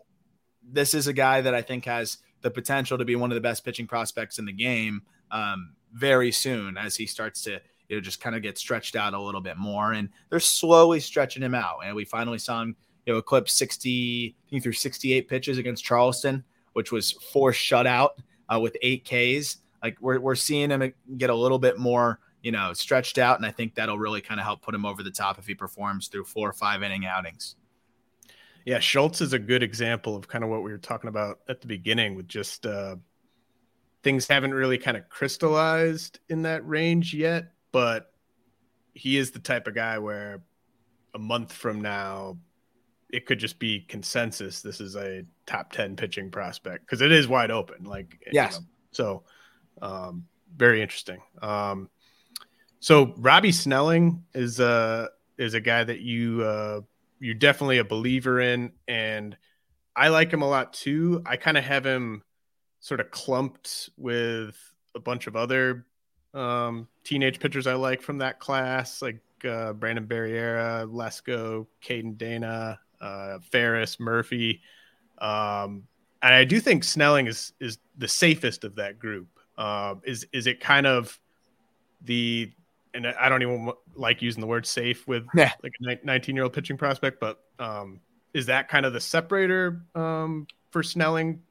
[0.63, 3.41] this is a guy that I think has the potential to be one of the
[3.41, 5.01] best pitching prospects in the game
[5.31, 9.13] um, very soon as he starts to you know just kind of get stretched out
[9.13, 9.93] a little bit more.
[9.93, 11.79] And they're slowly stretching him out.
[11.85, 15.83] And we finally saw him you know eclipse 60 I think through 68 pitches against
[15.83, 16.43] Charleston,
[16.73, 18.11] which was four shutout
[18.53, 19.57] uh, with eight Ks.
[19.81, 23.45] Like we're we're seeing him get a little bit more you know stretched out, and
[23.45, 26.07] I think that'll really kind of help put him over the top if he performs
[26.07, 27.55] through four or five inning outings.
[28.65, 31.61] Yeah, Schultz is a good example of kind of what we were talking about at
[31.61, 32.97] the beginning with just uh,
[34.03, 38.11] things haven't really kind of crystallized in that range yet, but
[38.93, 40.41] he is the type of guy where
[41.13, 42.37] a month from now
[43.09, 47.27] it could just be consensus this is a top 10 pitching prospect because it is
[47.27, 49.23] wide open like yes you know, so
[49.81, 50.25] um,
[50.55, 51.89] very interesting um,
[52.79, 56.81] so Robby Snelling is a is a guy that you uh,
[57.19, 59.35] you're definitely a believer in, and
[59.95, 61.21] I like him a lot too.
[61.25, 62.23] I kind of have him
[62.79, 64.55] sort of clumped with
[64.95, 65.85] a bunch of other
[66.33, 72.79] um, teenage pitchers I like from that class, like uh, Brandon Barriera, Lesko, Caden Dana,
[73.01, 74.61] uh, Ferris, Murphy.
[75.17, 75.87] Um,
[76.21, 79.36] and I do think Snelling is is the safest of that group.
[79.57, 81.19] Uh, is is it kind of
[82.01, 82.51] the
[82.93, 85.51] and I don't even like using the word safe with yeah.
[85.63, 87.99] like a 19 year old pitching prospect, but um,
[88.33, 91.41] is that kind of the separator um, for Snelling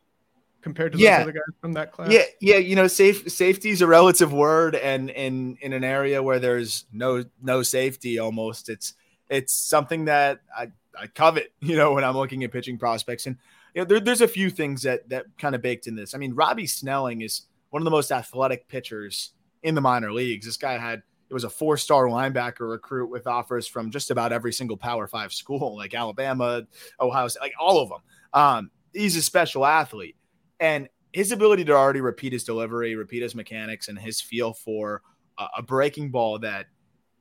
[0.60, 1.18] compared to yeah.
[1.18, 2.10] those other guys from that class?
[2.10, 2.56] Yeah, yeah.
[2.56, 6.84] You know, safe safety is a relative word, and in in an area where there's
[6.92, 8.94] no no safety, almost it's
[9.28, 11.52] it's something that I I covet.
[11.60, 13.36] You know, when I'm looking at pitching prospects, and
[13.74, 16.14] you know, there, there's a few things that that kind of baked in this.
[16.14, 17.42] I mean, Robby Snelling is
[17.76, 20.46] one of the most athletic pitchers in the minor leagues.
[20.46, 24.32] This guy had it was a four star linebacker recruit with offers from just about
[24.32, 26.62] every single Power Five school, like Alabama,
[26.98, 27.98] Ohio State, like all of them.
[28.32, 30.16] Um, he's a special athlete.
[30.58, 35.02] And his ability to already repeat his delivery, repeat his mechanics, and his feel for
[35.36, 36.68] a, a breaking ball that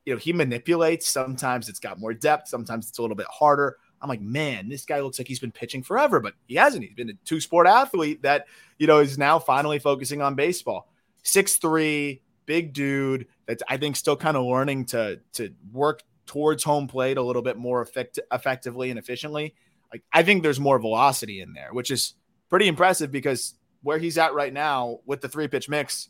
[0.06, 1.06] you know he manipulates.
[1.06, 3.76] Sometimes it's got more depth, sometimes it's a little bit harder.
[4.00, 6.84] I'm like, man, this guy looks like he's been pitching forever, but he hasn't.
[6.84, 8.46] He's been a two sport athlete that,
[8.78, 10.88] you know, is now finally focusing on baseball.
[11.22, 16.64] Six three, big dude that's I think still kind of learning to to work towards
[16.64, 19.54] home plate a little bit more effect- effectively and efficiently.
[19.92, 22.14] Like I think there's more velocity in there, which is
[22.48, 26.08] pretty impressive because where he's at right now with the three pitch mix,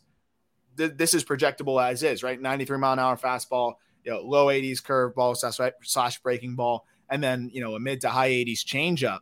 [0.77, 2.41] th- this is projectable as is, right?
[2.41, 7.23] 93 mile an hour fastball, you know, low 80s curveball slash, slash breaking ball, and
[7.23, 9.19] then you know a mid to high 80s changeup.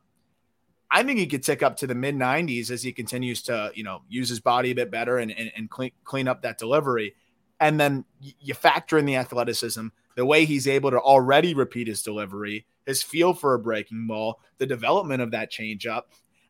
[0.92, 3.84] I think he could tick up to the mid 90s as he continues to, you
[3.84, 7.16] know, use his body a bit better and, and, and clean, clean up that delivery.
[7.60, 12.02] And then you factor in the athleticism, the way he's able to already repeat his
[12.02, 16.04] delivery, his feel for a breaking ball, the development of that changeup.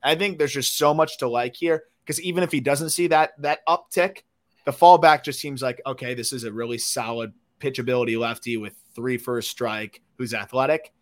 [0.03, 3.07] I think there's just so much to like here because even if he doesn't see
[3.07, 4.23] that that uptick,
[4.65, 9.17] the fallback just seems like okay, this is a really solid pitchability lefty with three
[9.17, 10.93] first strike who's athletic.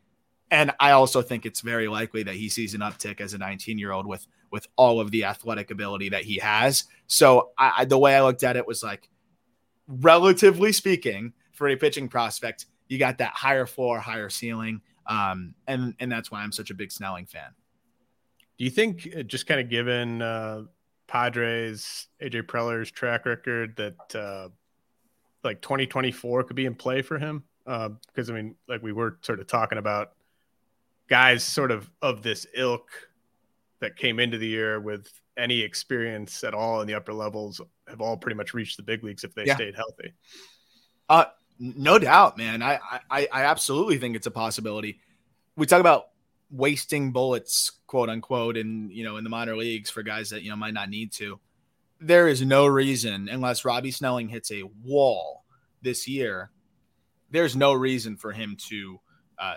[0.53, 3.79] And I also think it's very likely that he sees an uptick as a 19
[3.79, 6.83] year old with with all of the athletic ability that he has.
[7.07, 9.09] So I, the way I looked at it was like,
[9.87, 15.95] relatively speaking, for a pitching prospect, you got that higher floor, higher ceiling, um, and
[15.99, 17.49] and that's why I'm such a big Snelling fan.
[18.59, 20.65] Do you think, uh, just kind of given uh,
[21.07, 24.49] Padres, AJ Preller's track record, that uh,
[25.43, 27.43] like 2024 could be in play for him?
[27.65, 30.11] Because uh, I mean, like we were sort of talking about
[31.09, 32.89] guys sort of of this ilk
[33.79, 38.01] that came into the year with any experience at all in the upper levels have
[38.01, 39.55] all pretty much reached the big leagues if they yeah.
[39.55, 40.13] stayed healthy.
[41.09, 41.25] Uh,
[41.59, 42.61] no doubt, man.
[42.61, 42.79] I,
[43.09, 44.99] I I absolutely think it's a possibility.
[45.55, 46.05] We talk about
[46.49, 50.49] wasting bullets, quote unquote, in you know in the minor leagues for guys that you
[50.49, 51.39] know might not need to.
[51.99, 55.43] There is no reason unless Robby Snelling hits a wall
[55.81, 56.51] this year.
[57.31, 58.99] There's no reason for him to
[59.39, 59.55] uh,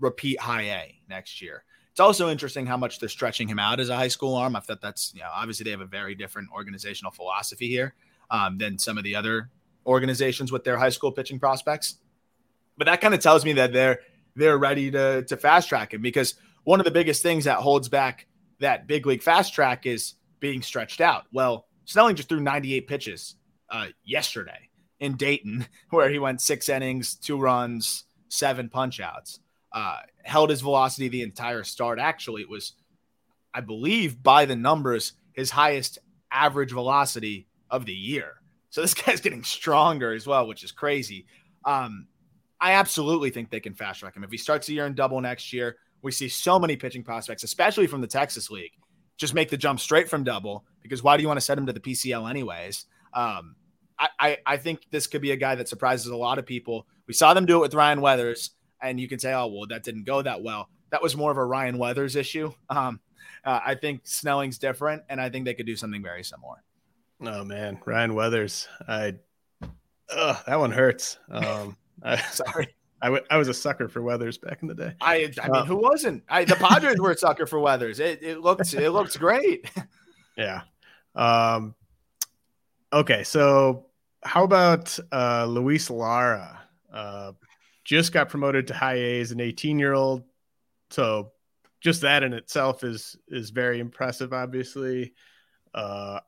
[0.00, 1.64] repeat high A next year.
[1.90, 4.54] It's also interesting how much they're stretching him out as a high school arm.
[4.54, 7.94] I thought that's, you know, obviously they have a very different organizational philosophy here
[8.30, 9.50] um, than some of the other
[9.86, 11.96] organizations with their high school pitching prospects.
[12.76, 14.00] But that kind of tells me that they're
[14.34, 16.34] they're ready to to fast track him because
[16.64, 18.26] one of the biggest things that holds back
[18.60, 21.24] that big league fast track is being stretched out.
[21.32, 23.36] Well, Snelling just threw 98 pitches
[23.70, 24.68] uh, yesterday
[25.00, 29.40] in Dayton, where he went six innings, two runs, seven punch outs.
[29.72, 31.98] Uh, held his velocity the entire start.
[31.98, 32.72] Actually, it was,
[33.52, 35.98] I believe, by the numbers, his highest
[36.30, 38.40] average velocity of the year.
[38.70, 41.26] So this guy's getting stronger as well, which is crazy.
[41.64, 42.06] Um,
[42.60, 44.24] I absolutely think they can fast track him.
[44.24, 47.42] If he starts the year in double next year, we see so many pitching prospects,
[47.42, 48.72] especially from the Texas League,
[49.16, 51.66] just make the jump straight from double because why do you want to set him
[51.66, 52.86] to the PCL anyways?
[53.12, 53.56] Um,
[53.98, 56.86] I, I, I think this could be a guy that surprises a lot of people.
[57.06, 58.50] We saw them do it with Ryan Weathers,
[58.80, 60.68] and you can say, oh, well, that didn't go that well.
[60.90, 62.52] That was more of a Ryan Weathers issue.
[62.70, 63.00] Um,
[63.44, 66.62] uh, I think Snelling's different, and I think they could do something very similar.
[67.22, 69.14] Oh man, Ryan Weathers, I,
[70.10, 71.18] uh, that one hurts.
[71.30, 74.94] Um, I, sorry, I, w- I was a sucker for Weathers back in the day.
[75.00, 76.24] I, I mean, uh, who wasn't?
[76.28, 78.00] I, the Padres were a sucker for Weathers.
[78.00, 79.70] It, it looks it looks great.
[80.36, 80.62] yeah.
[81.14, 81.74] Um,
[82.92, 83.86] okay, so
[84.22, 86.62] how about uh, Luis Lara?
[86.92, 87.32] Uh,
[87.86, 90.24] just got promoted to high A as an 18 year old.
[90.90, 91.30] So
[91.80, 94.32] just that in itself is is very impressive.
[94.32, 95.14] Obviously,
[95.72, 96.18] uh,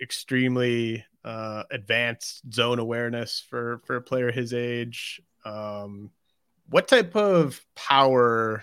[0.00, 5.22] extremely uh, advanced zone awareness for for a player his age.
[5.44, 6.10] Um,
[6.68, 8.62] what type of power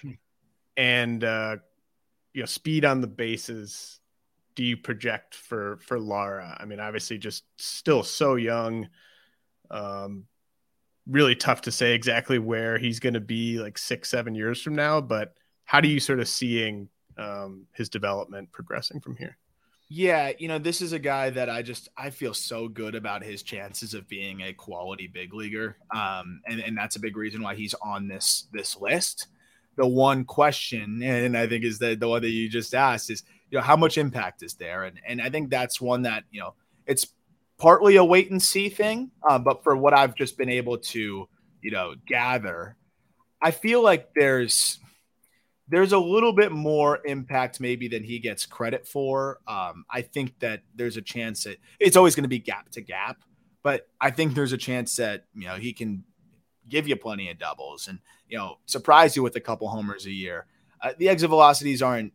[0.78, 1.58] and uh,
[2.34, 4.00] you know speed on the bases
[4.54, 6.56] do you project for for Lara?
[6.60, 8.90] I mean, obviously, just still so young.
[9.72, 10.26] Um,
[11.10, 14.76] really tough to say exactly where he's going to be like six, seven years from
[14.76, 15.02] now.
[15.02, 15.34] But
[15.66, 19.38] how do you sort of seeing um, his development progressing from here?
[19.90, 23.24] Yeah, you know, this is a guy that I just I feel so good about
[23.24, 25.78] his chances of being a quality big leaguer.
[25.96, 29.28] Um, and, and that's a big reason why he's on this this list.
[29.78, 33.24] The one question, and I think is the, the one that you just asked, is
[33.50, 34.84] you know, how much impact is there?
[34.84, 36.56] And and I think that's one that, you know,
[36.86, 37.08] it's
[37.58, 39.12] partly a wait and see thing.
[39.28, 41.28] Um, but for what I've just been able to,
[41.62, 42.76] you know, gather,
[43.42, 44.80] I feel like there's
[45.70, 49.40] there's a little bit more impact maybe than he gets credit for.
[49.48, 52.82] Um, I think that there's a chance that it's always going to be gap to
[52.82, 53.18] gap,
[53.64, 56.04] but I think there's a chance that you know he can
[56.70, 60.12] give you plenty of doubles and you know surprise you with a couple homers a
[60.12, 60.46] year.
[60.82, 62.14] Uh, the exit velocities aren't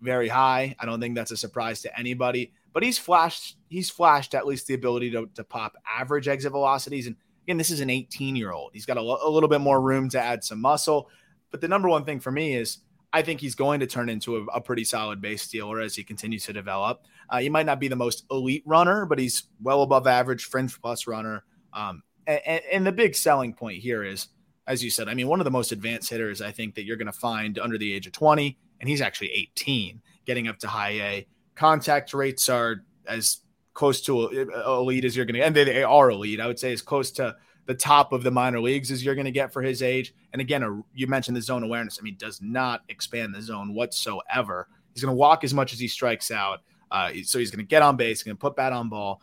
[0.00, 0.76] very high.
[0.78, 2.52] I don't think that's a surprise to anybody.
[2.76, 3.56] But he's flashed.
[3.70, 7.06] He's flashed at least the ability to, to pop average exit velocities.
[7.06, 8.72] And again, this is an 18 year old.
[8.74, 11.08] He's got a, a little bit more room to add some muscle.
[11.50, 12.80] But the number one thing for me is
[13.14, 16.04] I think he's going to turn into a, a pretty solid base stealer as he
[16.04, 17.00] continues to develop.
[17.30, 20.78] Uh, he might not be the most elite runner, but he's well above average fringe
[20.78, 21.44] plus runner.
[21.72, 24.28] Um, and, and the big selling point here is,
[24.66, 26.98] as you said, I mean, one of the most advanced hitters I think that you're
[26.98, 30.68] going to find under the age of 20 and he's actually 18, getting up to
[30.68, 31.26] high A.
[31.56, 33.40] Contact rates are as
[33.74, 34.28] close to
[34.66, 36.40] elite as you're going to, and they, are elite.
[36.40, 37.36] I would say as close to
[37.66, 40.14] the top of the minor leagues as you're going to get for his age.
[40.32, 41.98] And again, you mentioned the zone awareness.
[42.00, 44.68] I mean, does not expand the zone whatsoever.
[44.94, 46.60] He's going to walk as much as he strikes out.
[46.90, 49.20] Uh, so he's going to get on base, going to put bat on ball.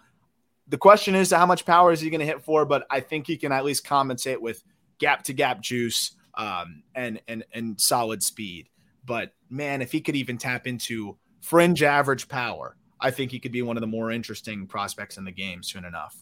[0.68, 2.66] The question is how much power is he going to hit for?
[2.66, 4.64] But I think he can at least compensate with
[4.98, 8.70] gap to gap juice um, and and and solid speed.
[9.06, 13.52] But man, if he could even tap into fringe average power, I think he could
[13.52, 16.16] be one of the more interesting prospects in the game soon enough.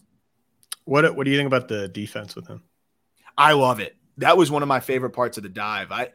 [0.84, 2.62] What What do you think about the defense with him?
[3.38, 3.96] I love it.
[4.18, 5.92] That was one of my favorite parts of the dive.
[5.92, 6.10] I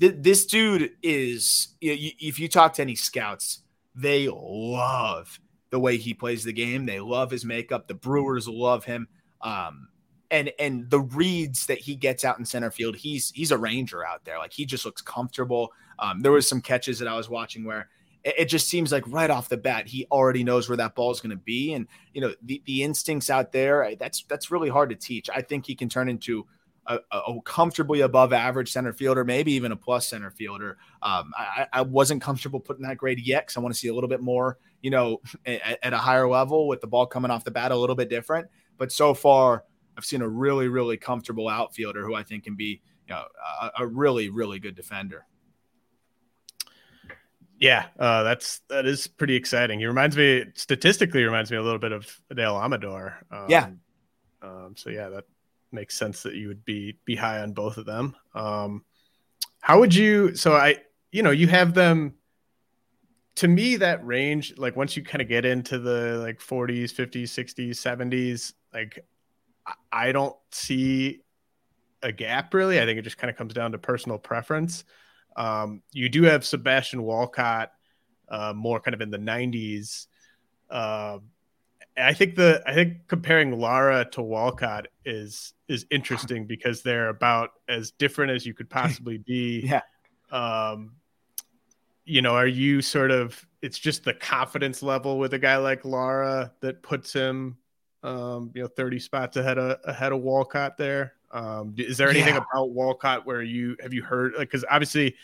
[0.00, 1.74] th- this dude is.
[1.80, 3.60] if you talk to any scouts,
[3.94, 5.38] they love
[5.70, 6.86] the way he plays the game.
[6.86, 7.88] They love his makeup.
[7.88, 9.08] The Brewers love him.
[9.40, 9.88] Um,
[10.30, 14.06] and and the reads that he gets out in center field, he's he's a ranger
[14.06, 14.38] out there.
[14.38, 15.72] Like he just looks comfortable.
[15.98, 17.88] Um, there was some catches that I was watching where
[18.24, 21.20] it, just seems like right off the bat he already knows where that ball is
[21.20, 23.94] going to be, and you know the the instincts out there.
[23.98, 25.28] That's that's really hard to teach.
[25.28, 26.46] I think he can turn into
[26.86, 30.76] a, a, comfortably above average center fielder, maybe even a plus center fielder.
[31.02, 33.94] Um, I, I, wasn't comfortable putting that grade yet because I want to see a
[33.94, 37.44] little bit more, you know, at, at, a higher level with the ball coming off
[37.44, 38.48] the bat a little bit different.
[38.76, 39.64] But so far,
[39.96, 43.24] I've seen a really, really comfortable outfielder who I think can be, you know,
[43.62, 45.26] a, a really, really good defender.
[47.64, 49.78] Yeah, uh, that's that is pretty exciting.
[49.78, 53.24] He reminds me statistically reminds me a little bit of Adael Amador.
[53.30, 53.70] Um, yeah.
[54.42, 55.24] Um, so yeah, that
[55.72, 58.14] makes sense that you would be be high on both of them.
[58.34, 58.84] Um,
[59.62, 60.34] how would you?
[60.36, 60.76] So I
[61.10, 62.16] you know, you have them
[63.36, 67.24] to me that range like once you kind of get into the like 40s 50s
[67.24, 69.04] 60s 70s like
[69.90, 71.20] i don't see
[72.04, 74.84] a gap really i think it just kind of comes down to personal preference
[75.36, 77.72] um, you do have sebastian walcott
[78.28, 80.06] uh, more kind of in the 90s
[80.70, 81.18] uh,
[81.96, 87.50] i think the i think comparing lara to walcott is is interesting because they're about
[87.68, 89.68] as different as you could possibly be.
[89.74, 89.80] Yeah.
[90.30, 90.96] Um,
[92.06, 95.84] you know, are you sort of it's just the confidence level with a guy like
[95.84, 97.56] Lara that puts him
[98.02, 101.14] um, you know, 30 spots ahead of ahead of Walcott there.
[101.34, 102.44] Um, is there anything yeah.
[102.50, 105.16] about Walcott where you have you heard like because obviously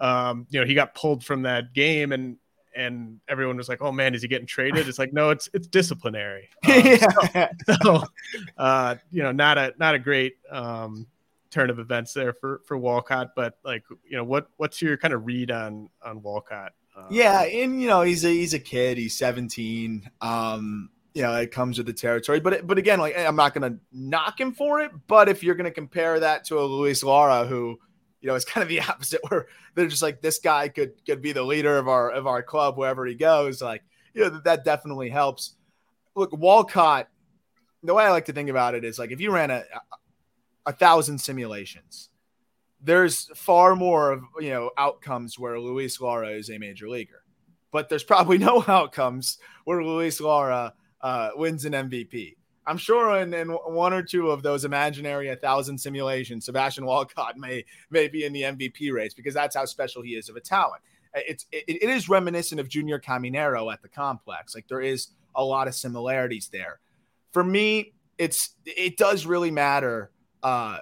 [0.00, 2.38] um, you know, he got pulled from that game and
[2.74, 5.66] and everyone was like, "Oh man, is he getting traded?" It's like, no, it's it's
[5.66, 6.48] disciplinary.
[6.64, 6.86] Um,
[7.34, 7.48] yeah.
[7.66, 8.04] So, so
[8.56, 11.06] uh, you know, not a not a great um,
[11.50, 13.32] turn of events there for for Walcott.
[13.36, 16.72] But like, you know, what what's your kind of read on on Walcott?
[16.96, 18.98] Uh, yeah, and you know, he's a he's a kid.
[18.98, 20.08] He's 17.
[20.20, 22.40] Um, you know, it comes with the territory.
[22.40, 24.92] But but again, like I'm not gonna knock him for it.
[25.06, 27.78] But if you're gonna compare that to a Luis Lara, who
[28.20, 31.22] you know is kind of the opposite, where they're just like this guy could could
[31.22, 33.60] be the leader of our of our club wherever he goes.
[33.60, 33.82] Like
[34.14, 35.54] you know, that, that definitely helps.
[36.14, 37.08] Look, Walcott.
[37.82, 39.64] The way I like to think about it is like if you ran a
[40.66, 42.08] a thousand simulations.
[42.82, 47.22] There's far more of you know outcomes where Luis Lara is a major leaguer,
[47.72, 52.36] but there's probably no outcomes where Luis Lara uh, wins an MVP.
[52.66, 57.36] I'm sure in, in one or two of those imaginary a thousand simulations, Sebastian Walcott
[57.36, 60.40] may may be in the MVP race because that's how special he is of a
[60.40, 60.82] talent.
[61.14, 64.54] It's it, it is reminiscent of Junior Caminero at the complex.
[64.54, 66.80] Like there is a lot of similarities there.
[67.32, 70.10] For me, it's it does really matter
[70.42, 70.78] uh,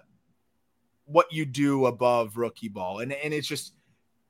[1.07, 3.73] what you do above rookie ball, and and it's just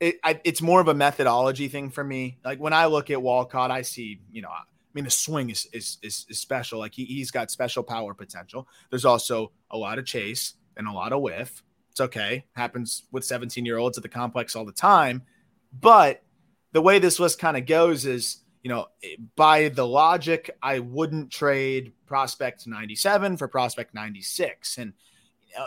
[0.01, 2.39] it, I, it's more of a methodology thing for me.
[2.45, 4.51] Like when I look at Walcott, I see you know.
[4.99, 6.81] Mean, the swing is is is, is special.
[6.81, 8.67] Like he, he's got special power potential.
[8.91, 11.63] There's also a lot of chase and a lot of whiff.
[11.93, 12.47] It's okay.
[12.57, 15.23] Happens with 17 year olds at the complex all the time.
[15.73, 16.25] But
[16.73, 18.87] the way this list kind of goes is, you know,
[19.37, 24.79] by the logic, I wouldn't trade prospect 97 for prospect 96.
[24.79, 24.95] And
[25.57, 25.67] uh,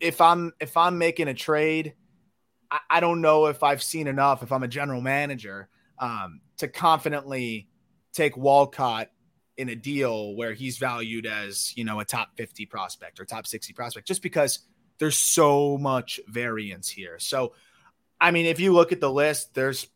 [0.00, 1.92] if I'm if I'm making a trade,
[2.70, 4.42] I, I, don't know if I've seen enough.
[4.42, 5.68] If I'm a general manager,
[5.98, 7.69] um, to confidently
[8.12, 9.10] take Walcott
[9.56, 13.46] in a deal where he's valued as you know a top 50 prospect or top
[13.46, 14.60] 60 prospect, just because
[14.98, 17.18] there's so much variance here.
[17.18, 17.54] So,
[18.20, 19.88] I mean, if you look at the list, there's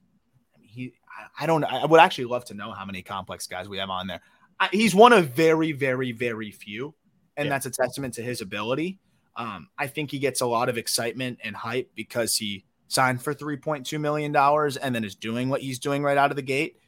[0.60, 0.94] he.
[1.38, 1.64] I don't.
[1.64, 4.20] I would actually love to know how many complex guys we have on there.
[4.58, 6.94] I, he's one of very, very, very few,
[7.36, 7.50] and yeah.
[7.50, 8.98] that's a testament to his ability.
[9.36, 13.34] Um, I think he gets a lot of excitement and hype because he signed for
[13.34, 16.78] $3.2 million and then is doing what he's doing right out of the gate.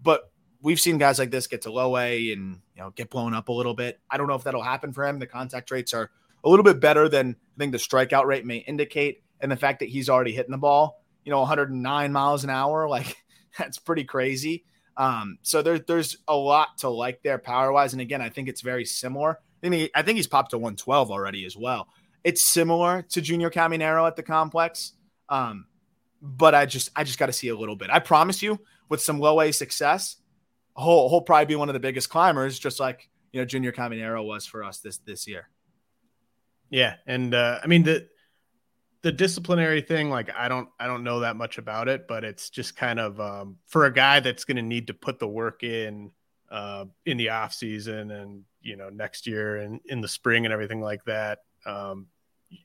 [0.00, 0.29] But
[0.62, 3.48] we've seen guys like this get to low A and you know get blown up
[3.48, 3.98] a little bit.
[4.10, 5.18] I don't know if that'll happen for him.
[5.18, 6.10] The contact rates are
[6.44, 9.80] a little bit better than I think the strikeout rate may indicate, and the fact
[9.80, 13.16] that he's already hitting the ball, you know, 109 miles an hour, like
[13.58, 14.64] that's pretty crazy.
[14.96, 18.48] Um, so there, there's a lot to like there power wise, and again, I think
[18.48, 19.38] it's very similar.
[19.62, 21.88] I think, he, I think he's popped to 112 already as well.
[22.24, 24.92] It's similar to Junior Caminero at the complex.
[25.28, 25.66] Um,
[26.22, 27.90] but I just I just got to see a little bit.
[27.90, 28.58] I promise you,
[28.88, 30.16] with some low A success,
[30.76, 34.24] he'll, he'll probably be one of the biggest climbers, just like you know Junior Caminero
[34.24, 35.48] was for us this this year.
[36.70, 38.08] Yeah, and uh, I mean the
[39.02, 42.50] the disciplinary thing, like I don't I don't know that much about it, but it's
[42.50, 45.62] just kind of um, for a guy that's going to need to put the work
[45.62, 46.12] in
[46.50, 50.52] uh, in the off season and you know next year and in the spring and
[50.52, 51.38] everything like that.
[51.64, 52.06] Um,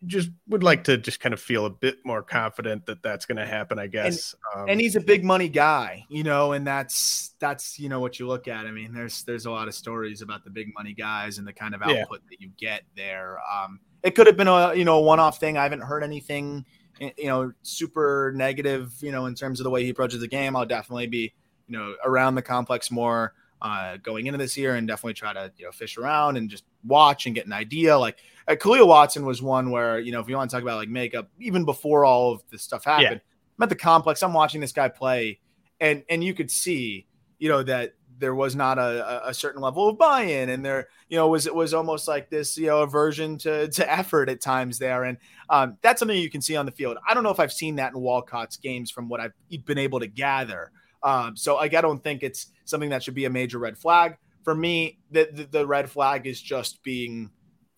[0.05, 3.37] just would like to just kind of feel a bit more confident that that's going
[3.37, 6.65] to happen i guess and, um, and, he's a big money guy you know and
[6.65, 9.75] that's that's you know what you look at i mean there's there's a lot of
[9.75, 12.29] stories about the big money guys and the kind of output yeah.
[12.29, 15.63] that you get there um it could have been a you know one-off thing i
[15.63, 16.65] haven't heard anything
[16.99, 20.55] you know super negative you know in terms of the way he approaches the game
[20.55, 21.33] i'll definitely be
[21.67, 25.51] you know around the complex more uh, going into this year and definitely try to
[25.57, 27.97] you know fish around and just watch and get an idea.
[27.97, 30.77] Like uh, Kahlil Watson was one where you know if you want to talk about
[30.77, 33.57] like makeup, even before all of this stuff happened, yeah.
[33.57, 34.23] I'm at the complex.
[34.23, 35.39] I'm watching this guy play,
[35.79, 37.07] and and you could see
[37.39, 41.17] you know that there was not a, a certain level of buy-in and there you
[41.17, 44.79] know was it was almost like this you know aversion to to effort at times
[44.79, 45.17] there and
[45.49, 47.75] um, that's something you can see on the field i don't know if i've seen
[47.75, 49.33] that in walcott's games from what i've
[49.65, 50.71] been able to gather
[51.05, 54.17] um, so like, I don't think it's something that should be a major red flag.
[54.43, 57.29] For me, the, the, the red flag is just being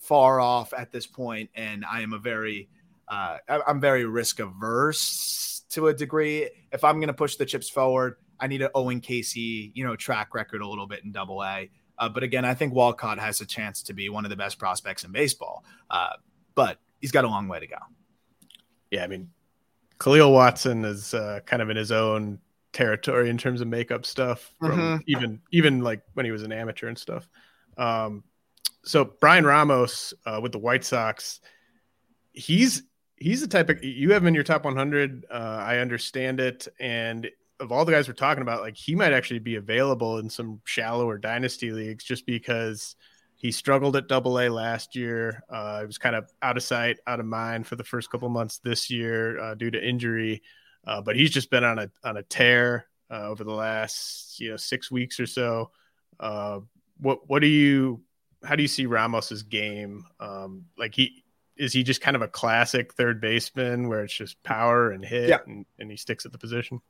[0.08, 2.70] far off at this point, and I am a very
[3.08, 3.38] uh,
[3.68, 6.50] I'm very risk averse to a degree.
[6.72, 9.96] If I'm going to push the chips forward, I need an Owen Caissie, you know,
[9.96, 11.70] track record a little bit in double A.
[12.00, 14.60] Uh, but again, I think Walcott has a chance to be one of the best
[14.60, 15.64] prospects in baseball.
[15.90, 16.14] Uh,
[16.54, 17.78] but he's got a long way to go.
[18.92, 19.30] Yeah, I mean,
[20.00, 22.40] Kahlil Watson is uh, kind of in his own
[22.74, 25.02] territory in terms of makeup stuff from mm-hmm.
[25.08, 27.28] even even like when he was an amateur and stuff.
[27.78, 28.24] Um,
[28.88, 31.42] so Bryan Ramos uh, with the White Sox,
[32.32, 32.84] he's
[33.18, 35.26] he's the type of you have him in your top 100.
[35.30, 37.30] Uh, I understand it, and
[37.60, 40.62] of all the guys we're talking about, like he might actually be available in some
[40.66, 42.96] shallower dynasty leagues just because
[43.36, 45.44] he struggled at double A last year.
[45.50, 48.30] Uh, he was kind of out of sight, out of mind for the first couple
[48.30, 50.42] months this year uh, due to injury.
[50.86, 54.50] Uh, but he's just been on a on a tear uh, over the last you
[54.52, 55.72] know six weeks or so.
[56.20, 56.60] Uh,
[57.00, 58.02] what what do you
[58.48, 60.06] how do you see Ramos's game?
[60.20, 61.24] Um, like he
[61.58, 65.30] is he just kind of a classic third baseman where it's just power and hit
[65.30, 65.40] yeah.
[65.46, 66.82] and, and he sticks at the position?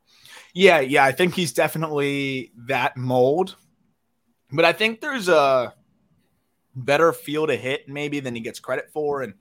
[0.54, 3.56] Yeah, yeah, I think he's definitely that mold.
[4.52, 5.74] But I think there's a
[6.74, 9.22] better feel to hit maybe than he gets credit for.
[9.22, 9.34] And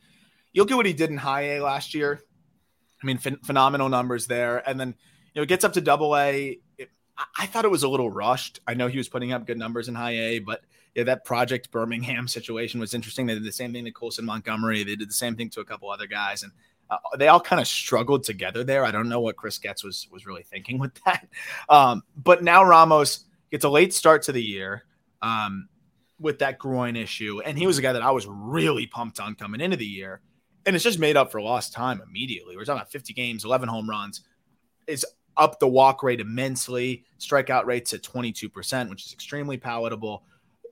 [0.54, 2.22] you'll get what he did in high A last year.
[3.02, 4.68] I mean, ph- phenomenal numbers there.
[4.68, 4.96] And then,
[5.34, 6.60] you know, it gets up to double A.
[6.78, 8.60] It, I-, I thought it was a little rushed.
[8.68, 10.62] I know he was putting up good numbers in high A, but
[10.98, 13.28] yeah, that Project Birmingham situation was interesting.
[13.28, 14.84] They did the same thing to Colson Montgomery.
[14.84, 16.52] They did the same thing to a couple other guys, and
[16.90, 18.84] uh, they all kind of struggled together there.
[18.84, 21.28] I don't know what Chris Getz was was really thinking with that.
[21.70, 24.86] Um, but now Ramos gets a late start to the year
[25.22, 25.70] um,
[26.20, 29.36] with that groin issue, and he was a guy that I was really pumped on
[29.36, 30.22] coming into the year,
[30.66, 32.58] and it's just made up for lost time immediately.
[32.58, 34.22] We're talking about 50 games, 11 home runs.
[34.88, 37.06] Is up the walk rate immensely.
[37.20, 40.24] Strikeout rates at 22%, which is extremely palatable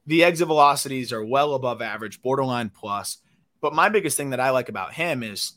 [0.05, 3.17] the exit velocities are well above average, borderline plus.
[3.61, 5.53] But my biggest thing that I like about him is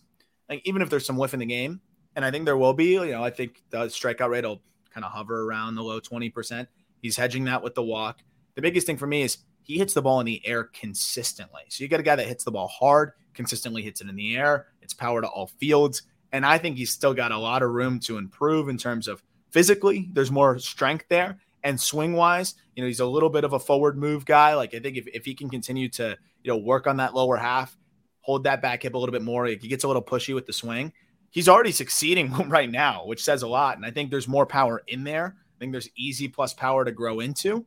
[0.48, 1.80] like even if there's some whiff in the game,
[2.16, 5.04] and I think there will be, you know, I think the strikeout rate will kind
[5.04, 6.66] of hover around the low 20%.
[7.00, 8.20] He's hedging that with the walk.
[8.54, 11.62] The biggest thing for me is he hits the ball in the air consistently.
[11.68, 14.36] So you got a guy that hits the ball hard, consistently hits it in the
[14.36, 14.66] air.
[14.82, 16.02] It's power to all fields.
[16.32, 19.22] And I think he's still got a lot of room to improve in terms of
[19.50, 21.38] physically, there's more strength there.
[21.64, 24.54] And swing wise, you know, he's a little bit of a forward move guy.
[24.54, 27.36] Like I think if, if he can continue to, you know, work on that lower
[27.36, 27.76] half,
[28.20, 30.52] hold that back hip a little bit more, he gets a little pushy with the
[30.52, 30.92] swing.
[31.30, 33.76] He's already succeeding right now, which says a lot.
[33.76, 35.36] And I think there's more power in there.
[35.36, 37.66] I think there's easy plus power to grow into.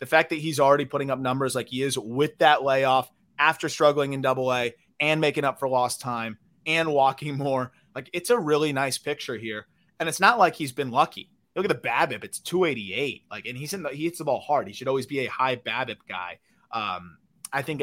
[0.00, 3.68] The fact that he's already putting up numbers like he is with that layoff after
[3.68, 8.30] struggling in double A and making up for lost time and walking more, like it's
[8.30, 9.66] a really nice picture here.
[10.00, 11.30] And it's not like he's been lucky.
[11.58, 13.24] Look at the BABIP; it's 288.
[13.32, 14.68] Like, and he's in the he hits the ball hard.
[14.68, 16.38] He should always be a high BABIP guy.
[16.70, 17.18] Um,
[17.52, 17.82] I think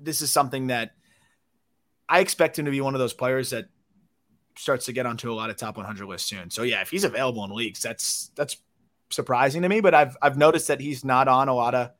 [0.00, 0.90] this is something that
[2.08, 3.66] I expect him to be one of those players that
[4.56, 6.50] starts to get onto a lot of top 100 lists soon.
[6.50, 8.56] So yeah, if he's available in leagues, that's that's
[9.08, 9.80] surprising to me.
[9.80, 11.92] But I've I've noticed that he's not on a lot of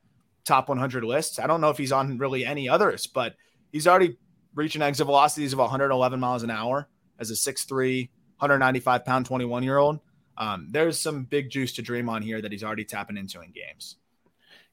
[0.43, 1.39] top 100 lists.
[1.39, 3.35] I don't know if he's on really any others, but
[3.71, 4.17] he's already
[4.53, 8.09] reaching exit velocities of 111 miles an hour as a 6'3",
[8.39, 10.01] 195 pound 21 year old
[10.37, 13.51] um, there's some big juice to dream on here that he's already tapping into in
[13.51, 13.97] games.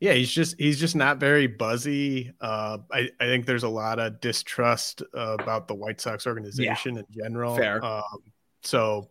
[0.01, 2.33] Yeah, he's just he's just not very buzzy.
[2.41, 6.97] Uh, I I think there's a lot of distrust uh, about the White Sox organization
[6.97, 7.01] yeah.
[7.01, 7.57] in general.
[7.57, 7.85] Fair.
[7.85, 8.33] Um,
[8.63, 9.11] so,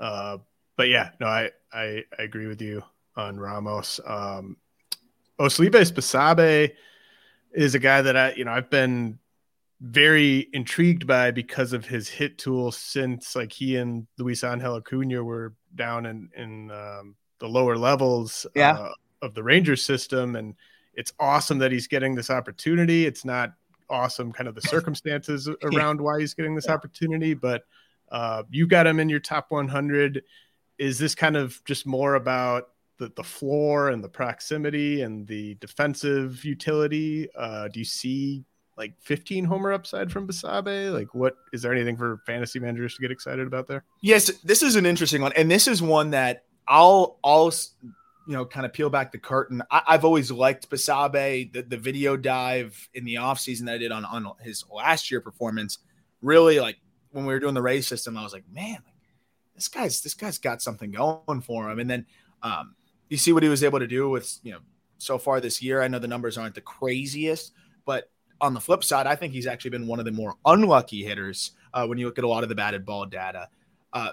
[0.00, 0.38] uh,
[0.76, 2.82] but yeah, no, I, I I agree with you
[3.14, 4.00] on Ramos.
[4.04, 4.56] Um,
[5.38, 6.72] Osleivis Basabe
[7.52, 9.20] is a guy that I you know I've been
[9.80, 15.22] very intrigued by because of his hit tool since like he and Luis Angel Acuna
[15.22, 18.72] were down in in um, the lower levels yeah.
[18.72, 20.54] uh, of the Rangers system, and
[20.94, 23.06] it's awesome that he's getting this opportunity.
[23.06, 23.52] It's not
[23.88, 26.74] awesome, kind of the circumstances around why he's getting this yeah.
[26.74, 27.64] opportunity, but
[28.10, 30.22] uh, you got him in your top 100.
[30.78, 32.68] Is this kind of just more about
[32.98, 37.28] the, the floor and the proximity and the defensive utility?
[37.36, 38.44] Uh, do you see
[38.76, 40.92] like 15 homer upside from Basabe?
[40.92, 43.84] Like, what is there anything for fantasy managers to get excited about there?
[44.02, 47.52] Yes, this is an interesting one, and this is one that I'll I'll
[48.26, 49.62] you know kind of peel back the curtain.
[49.70, 51.52] I, have always liked Basabe.
[51.52, 55.20] The, the video dive in the offseason that I did on on his last year
[55.20, 55.78] performance
[56.22, 56.76] really like
[57.12, 58.78] when we were doing the race system, I was like, man,
[59.54, 61.78] this guy's this guy's got something going for him.
[61.78, 62.06] And then
[62.42, 62.74] um,
[63.08, 64.60] you see what he was able to do with you know
[64.98, 65.82] so far this year.
[65.82, 67.52] I know the numbers aren't the craziest,
[67.84, 68.10] but
[68.40, 71.52] on the flip side, I think he's actually been one of the more unlucky hitters
[71.72, 73.48] uh, when you look at a lot of the batted ball data.
[73.92, 74.10] Uh,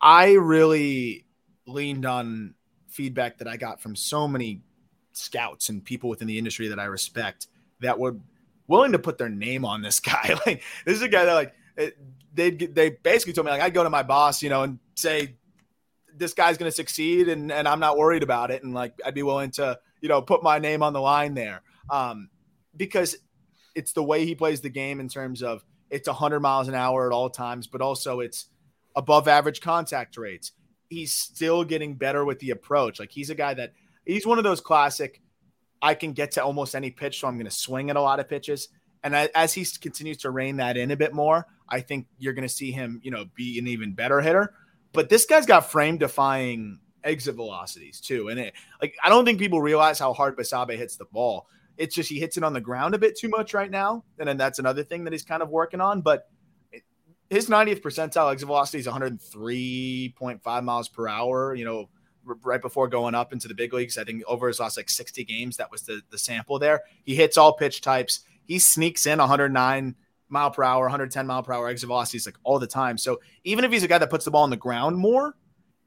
[0.00, 1.26] I really
[1.66, 2.54] leaned on
[2.88, 4.62] feedback that I got from so many
[5.12, 7.48] scouts and people within the industry that I respect
[7.80, 8.16] that were
[8.68, 10.38] willing to put their name on this guy.
[10.46, 11.54] like this is a guy that like
[12.34, 15.36] they they basically told me like I'd go to my boss, you know, and say
[16.14, 19.14] this guy's going to succeed, and and I'm not worried about it, and like I'd
[19.14, 22.30] be willing to you know put my name on the line there, um,
[22.76, 23.16] because
[23.74, 27.06] it's the way he plays the game in terms of it's 100 miles an hour
[27.06, 28.46] at all times, but also it's
[28.94, 30.52] above average contact rates.
[30.88, 32.98] He's still getting better with the approach.
[32.98, 33.72] Like he's a guy that
[34.04, 35.20] he's one of those classic.
[35.82, 38.18] I can get to almost any pitch, so I'm going to swing at a lot
[38.18, 38.68] of pitches.
[39.04, 42.48] And as he continues to rein that in a bit more, I think you're going
[42.48, 44.54] to see him, you know, be an even better hitter.
[44.92, 48.28] But this guy's got frame defying exit velocities too.
[48.28, 51.46] And it, like, I don't think people realize how hard Basabe hits the ball.
[51.76, 54.04] It's just he hits it on the ground a bit too much right now.
[54.18, 56.00] And then that's another thing that he's kind of working on.
[56.00, 56.28] But
[57.28, 61.88] his 90th percentile exit velocity is 103.5 miles per hour, you know,
[62.44, 63.98] right before going up into the big leagues.
[63.98, 66.82] I think over his last like 60 games, that was the, the sample there.
[67.04, 68.20] He hits all pitch types.
[68.44, 69.96] He sneaks in 109
[70.28, 72.98] mile per hour, 110 mile per hour exit velocities like all the time.
[72.98, 75.36] So even if he's a guy that puts the ball on the ground more,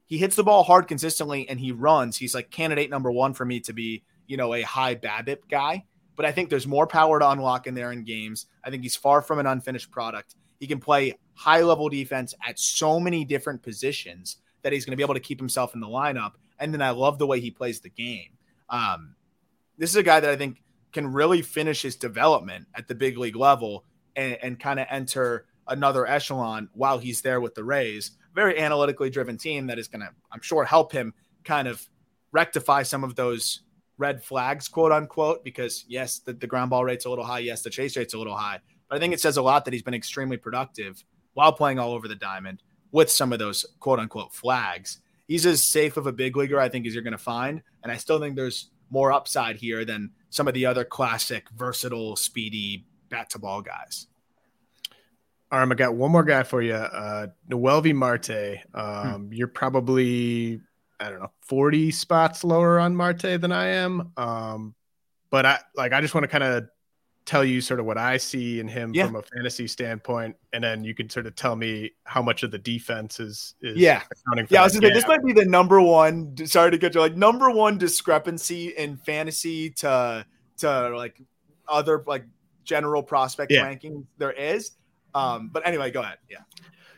[0.05, 2.17] he hits the ball hard consistently and he runs.
[2.17, 5.83] He's like candidate number one for me to be, you know, a high BABIP guy.
[6.15, 8.45] But I think there's more power to unlock in there in games.
[8.63, 10.35] I think he's far from an unfinished product.
[10.59, 14.97] He can play high level defense at so many different positions that he's going to
[14.97, 16.33] be able to keep himself in the lineup.
[16.59, 18.37] And then I love the way he plays the game.
[18.69, 19.15] Um,
[19.77, 20.61] this is a guy that I think
[20.91, 25.45] can really finish his development at the big league level and, and kind of enter
[25.67, 28.11] another echelon while he's there with the Rays.
[28.35, 31.13] Very analytically driven team that is going to, I'm sure, help him
[31.45, 31.89] kind of
[32.31, 33.61] rectify some of those
[33.99, 37.39] red flags, quote unquote, because yes, the, the ground ball rate's a little high.
[37.39, 38.59] Yes, the chase rate's a little high.
[38.87, 41.93] But I think it says a lot that he's been extremely productive while playing all
[41.93, 44.99] over the diamond with some of those quote unquote flags.
[45.27, 47.61] He's as safe of a big leaguer, I think, as you're going to find.
[47.83, 52.15] And I still think there's more upside here than some of the other classic, versatile,
[52.15, 54.07] speedy bat to ball guys.
[55.51, 56.73] All right, I got one more guy for you.
[56.73, 58.59] Uh, Noelvi Marte.
[58.73, 59.33] Um, hmm.
[59.33, 60.61] You're probably,
[60.99, 64.11] I don't know, 40 spots lower on Marte than I am.
[64.17, 64.75] Um,
[65.29, 66.69] but I like, I just want to kind of
[67.29, 69.05] tell you sort of what I see in him yeah.
[69.05, 72.49] from a fantasy standpoint, and then you can sort of tell me how much of
[72.49, 74.55] the defense is, is yeah accounting for.
[74.55, 76.35] Yeah, I was say, this might be the number one.
[76.47, 80.25] Sorry to get you like number one discrepancy in fantasy to
[80.57, 81.21] to like
[81.67, 82.25] other like
[82.63, 83.61] general prospect yeah.
[83.61, 84.71] ranking there is.
[85.13, 86.17] Um, but anyway, go ahead.
[86.29, 86.39] Yeah,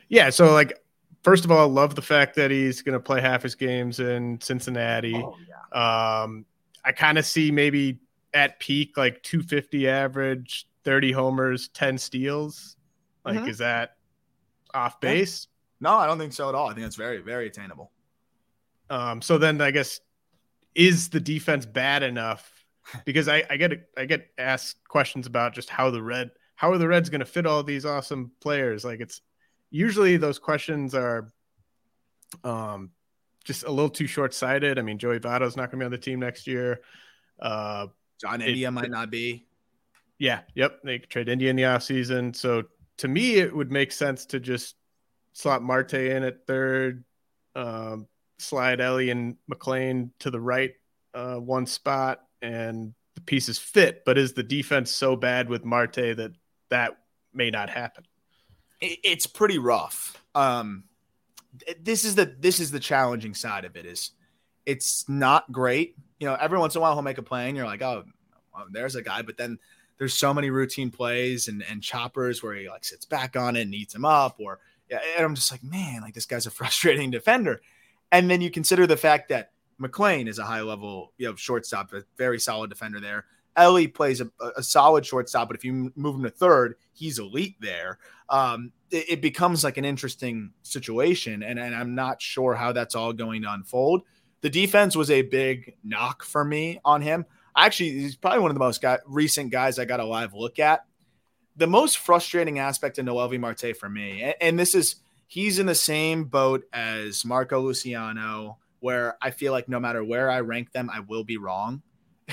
[0.08, 0.30] yeah.
[0.30, 0.78] So like.
[1.24, 4.00] First of all, I love the fact that he's going to play half his games
[4.00, 5.16] in Cincinnati.
[5.16, 6.24] Oh, yeah.
[6.24, 6.46] um,
[6.84, 8.00] I kind of see maybe
[8.34, 12.76] at peak like 250 average, 30 homers, 10 steals.
[13.24, 13.50] Like, mm-hmm.
[13.50, 13.98] is that
[14.74, 15.48] off base?
[15.80, 16.70] No, I don't think so at all.
[16.70, 17.92] I think it's very, very attainable.
[18.90, 20.00] Um, so then I guess
[20.76, 22.50] is the defense bad enough?
[23.06, 26.80] Because I, I get I get asked questions about just how the red how are
[26.80, 28.84] the Reds going to fit all these awesome players?
[28.84, 29.22] Like it's
[29.72, 31.32] usually those questions are
[32.44, 32.92] um
[33.44, 34.78] just a little too short sighted.
[34.78, 36.82] I mean, Joey Votto's not going to be on the team next year.
[37.40, 37.88] Uh,
[38.20, 39.48] John India it, might not be.
[40.20, 40.42] Yeah.
[40.54, 40.82] Yep.
[40.84, 42.36] They could trade India in the offseason.
[42.36, 42.66] So
[43.00, 44.76] to me, it would make sense to just
[45.34, 47.04] slot Marte in at third,
[47.56, 48.08] um,
[48.38, 50.74] slide Elly and McLain to the right
[51.14, 54.04] uh, one spot, and the pieces fit.
[54.06, 56.32] But is the defense so bad with Marte that
[56.70, 56.98] that
[57.34, 58.04] may not happen?
[58.82, 60.22] It's pretty rough.
[60.34, 60.86] Um,
[61.80, 63.86] this is the this is the challenging side of it.
[63.86, 64.12] Is
[64.66, 67.58] it's not great you know, every once in a while he'll make a play and
[67.58, 68.04] you're like, oh,
[68.54, 69.24] well, there's a guy.
[69.24, 69.58] But then
[69.98, 73.64] there's so many routine plays and, and choppers where he like sits back on it
[73.64, 74.36] and eats him up.
[74.40, 74.60] Or,
[74.92, 77.60] and I'm just like, man, like this guy's a frustrating defender.
[78.12, 79.52] And then you consider the fact that
[79.82, 83.26] McLain is a high level, you know, shortstop, a very solid defender there.
[83.56, 87.56] Elly plays a, a, solid shortstop, but if you move him to third, he's elite
[87.60, 88.00] there.
[88.30, 92.96] Um, it, it, becomes like an interesting situation, and, and I'm not sure how that's
[92.96, 94.04] all going to unfold.
[94.42, 97.26] The defense was a big knock for me on him.
[97.56, 100.58] Actually, he's probably one of the most guy, recent guys I got a live look
[100.58, 100.86] at.
[101.58, 104.96] The most frustrating aspect of Noelvi Marte for me, and, and this is
[105.28, 110.30] he's in the same boat as Marco Luciano, where I feel like no matter where
[110.30, 111.84] I rank them, I will be wrong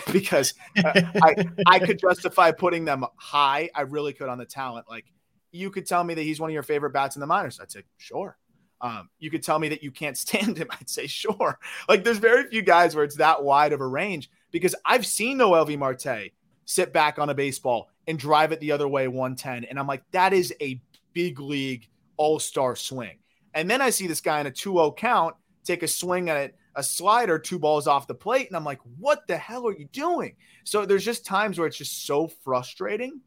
[0.12, 3.70] because I I could justify putting them high.
[3.74, 4.86] I really could on the talent.
[4.88, 5.06] Like
[5.52, 7.60] you could tell me that he's one of your favorite bats in the minors.
[7.60, 8.36] I'd say sure.
[8.80, 10.68] Um, you could tell me that you can't stand him.
[10.70, 11.58] I'd say, sure.
[11.88, 15.38] Like there's very few guys where it's that wide of a range because I've seen
[15.38, 16.32] Noelvi Marte
[16.64, 19.64] sit back on a baseball and drive it the other way 110.
[19.64, 20.80] And I'm like, that is a
[21.12, 23.18] big league all star swing.
[23.54, 25.34] And then I see this guy in a 2 0 count
[25.64, 28.46] take a swing at a slider, two balls off the plate.
[28.46, 30.36] And I'm like, what the hell are you doing?
[30.62, 33.20] So there's just times where it's just so frustrating.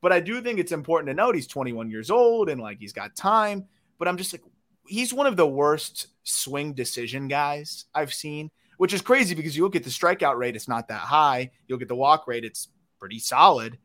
[0.00, 2.92] But I do think it's important to note he's 21 years old and like he's
[2.92, 3.66] got time.
[3.98, 4.42] But I'm just like,
[4.86, 9.64] he's one of the worst swing decision guys I've seen, which is crazy because you
[9.64, 11.50] look at the strikeout rate, it's not that high.
[11.66, 12.68] You look at the walk rate, it's
[13.00, 13.78] pretty solid.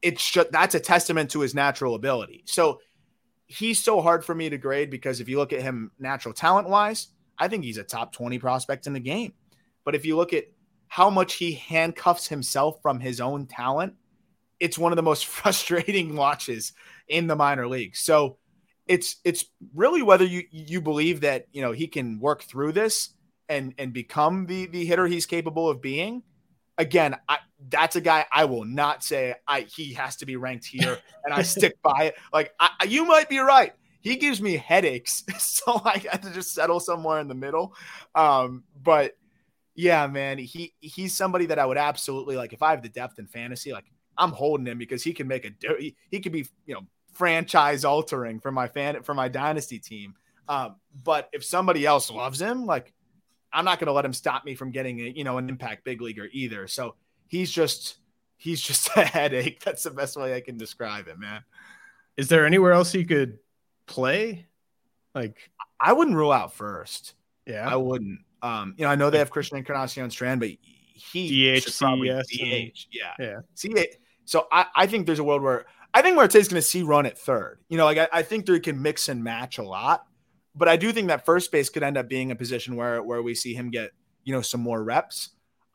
[0.00, 2.44] It's just that's a testament to his natural ability.
[2.46, 2.80] So
[3.46, 6.70] he's so hard for me to grade because if you look at him natural talent
[6.70, 7.08] wise,
[7.42, 9.32] I think he's a top 20 prospect in the game.
[9.84, 10.44] But if you look at
[10.86, 13.94] how much he handcuffs himself from his own talent,
[14.60, 16.72] it's one of the most frustrating watches
[17.08, 17.98] in the minor leagues.
[17.98, 18.36] So
[18.86, 23.10] it's it's really whether you you believe that you know he can work through this
[23.48, 26.22] and and become the the hitter he's capable of being.
[26.78, 27.38] Again, I,
[27.68, 31.34] that's a guy I will not say I he has to be ranked here, and
[31.34, 32.14] I stick by it.
[32.32, 33.72] Like I, you might be right.
[34.02, 37.74] He gives me headaches, so I had to just settle somewhere in the middle.
[38.14, 39.16] Um, but
[39.74, 43.18] yeah, man, he he's somebody that I would absolutely like if I have the depth
[43.18, 43.72] in fantasy.
[43.72, 43.86] Like
[44.18, 46.82] I'm holding him because he can make a he, he could be you know
[47.12, 50.14] franchise altering for my fan for my dynasty team.
[50.48, 52.92] Um, but if somebody else loves him, like
[53.52, 55.84] I'm not going to let him stop me from getting a, you know an impact
[55.84, 56.66] big leaguer either.
[56.66, 56.96] So
[57.28, 57.98] he's just
[58.36, 59.62] he's just a headache.
[59.64, 61.44] That's the best way I can describe it, man.
[62.16, 63.38] Is there anywhere else you could
[63.86, 64.46] play?
[65.14, 65.36] Like
[65.78, 67.14] I wouldn't rule out first.
[67.46, 68.20] Yeah, I wouldn't.
[68.42, 70.50] Um, you know, I know they have Christian Encarnacion Strand, but
[70.94, 73.38] he DH, CES, DH, yeah, yeah.
[73.54, 73.98] See it.
[74.24, 77.06] So I, I think there's a world where I think Marte's going to see run
[77.06, 77.58] at third.
[77.68, 80.06] You know, like I, I think they can mix and match a lot,
[80.54, 83.22] but I do think that first base could end up being a position where where
[83.22, 83.90] we see him get
[84.24, 85.30] you know some more reps.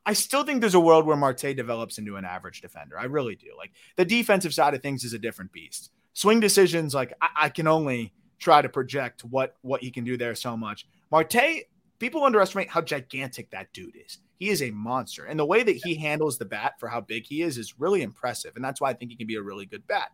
[0.06, 2.98] I still think there's a world where Marte develops into an average defender.
[2.98, 3.48] I really do.
[3.56, 5.90] Like the defensive side of things is a different beast.
[6.18, 10.16] Swing decisions, like I, I can only try to project what what he can do
[10.16, 10.84] there so much.
[11.12, 11.66] Marte,
[12.00, 14.18] people underestimate how gigantic that dude is.
[14.36, 15.26] He is a monster.
[15.26, 18.02] And the way that he handles the bat for how big he is is really
[18.02, 18.56] impressive.
[18.56, 20.08] And that's why I think he can be a really good bat.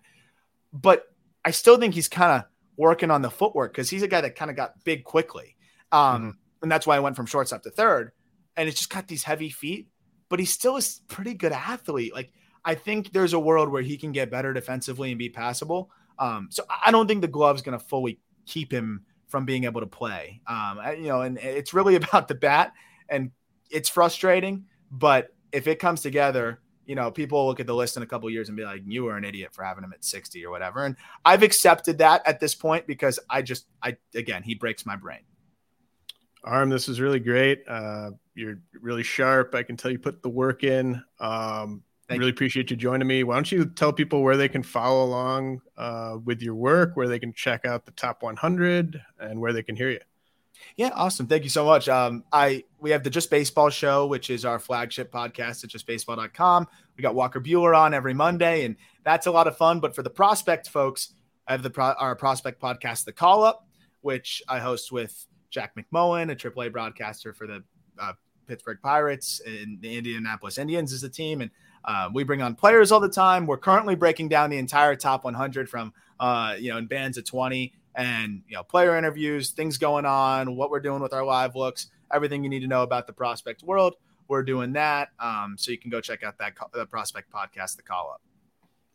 [0.75, 1.07] But
[1.43, 2.45] I still think he's kind of
[2.77, 5.57] working on the footwork because he's a guy that kind of got big quickly.
[5.91, 6.31] Um, mm-hmm.
[6.61, 8.13] And that's why I went from shortstop to third.
[8.59, 9.89] And it's just got these heavy feet,
[10.29, 12.13] but he still is pretty good athlete.
[12.13, 12.31] Like,
[12.65, 15.91] I think there's a world where he can get better defensively and be passable.
[16.19, 19.81] Um, so I don't think the glove's going to fully keep him from being able
[19.81, 20.41] to play.
[20.47, 22.73] Um, you know, and it's really about the bat
[23.09, 23.31] and
[23.71, 28.03] it's frustrating, but if it comes together, you know, people look at the list in
[28.03, 30.45] a couple years and be like, "You were an idiot for having him at 60
[30.45, 34.55] or whatever." And I've accepted that at this point because I just, I again, he
[34.55, 35.21] breaks my brain.
[36.47, 37.63] Aram, this is really great.
[37.67, 39.55] Uh, you're really sharp.
[39.55, 41.03] I can tell you put the work in.
[41.19, 42.33] Um, I really you.
[42.33, 43.25] appreciate you joining me.
[43.25, 47.09] Why don't you tell people where they can follow along uh, with your work, where
[47.09, 50.01] they can check out the top 100, and where they can hear you?
[50.77, 51.27] Yeah, awesome.
[51.27, 51.89] Thank you so much.
[51.89, 56.69] Um, I we have the Just Baseball show, which is our flagship podcast at justbaseball.com.
[56.97, 59.81] We got Walker Buehler on every Monday, and that's a lot of fun.
[59.81, 61.15] But for the prospect folks,
[61.47, 63.67] I have the pro- our prospect podcast, The Call Up,
[64.01, 67.63] which I host with Jack McMullen, a AAA broadcaster for the
[67.99, 68.13] uh,
[68.47, 71.51] Pittsburgh Pirates and the Indianapolis Indians is the team, and
[71.85, 73.47] uh, we bring on players all the time.
[73.47, 77.25] We're currently breaking down the entire top 100 from uh, you know in bands of
[77.25, 81.55] 20 and you know player interviews, things going on, what we're doing with our live
[81.55, 83.97] looks, everything you need to know about the prospect world.
[84.27, 87.83] We're doing that, um, so you can go check out that the prospect podcast, the
[87.83, 88.23] call up.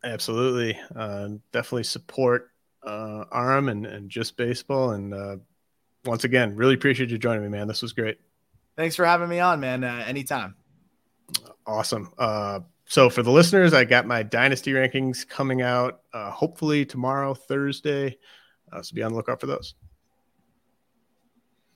[0.04, 2.50] Absolutely, uh, definitely support
[2.84, 4.92] uh, Aram and, and just baseball.
[4.92, 5.38] And uh,
[6.06, 7.68] once again, really appreciate you joining me, man.
[7.68, 8.20] This was great.
[8.76, 9.84] Thanks for having me on, man.
[9.84, 10.56] Uh, anytime.
[11.66, 12.12] Awesome.
[12.18, 17.36] Uh, so for the listeners, I got my dynasty rankings coming out uh, hopefully tomorrow,
[17.36, 18.18] Thursday.
[18.72, 19.76] Uh, so be on the lookout for those.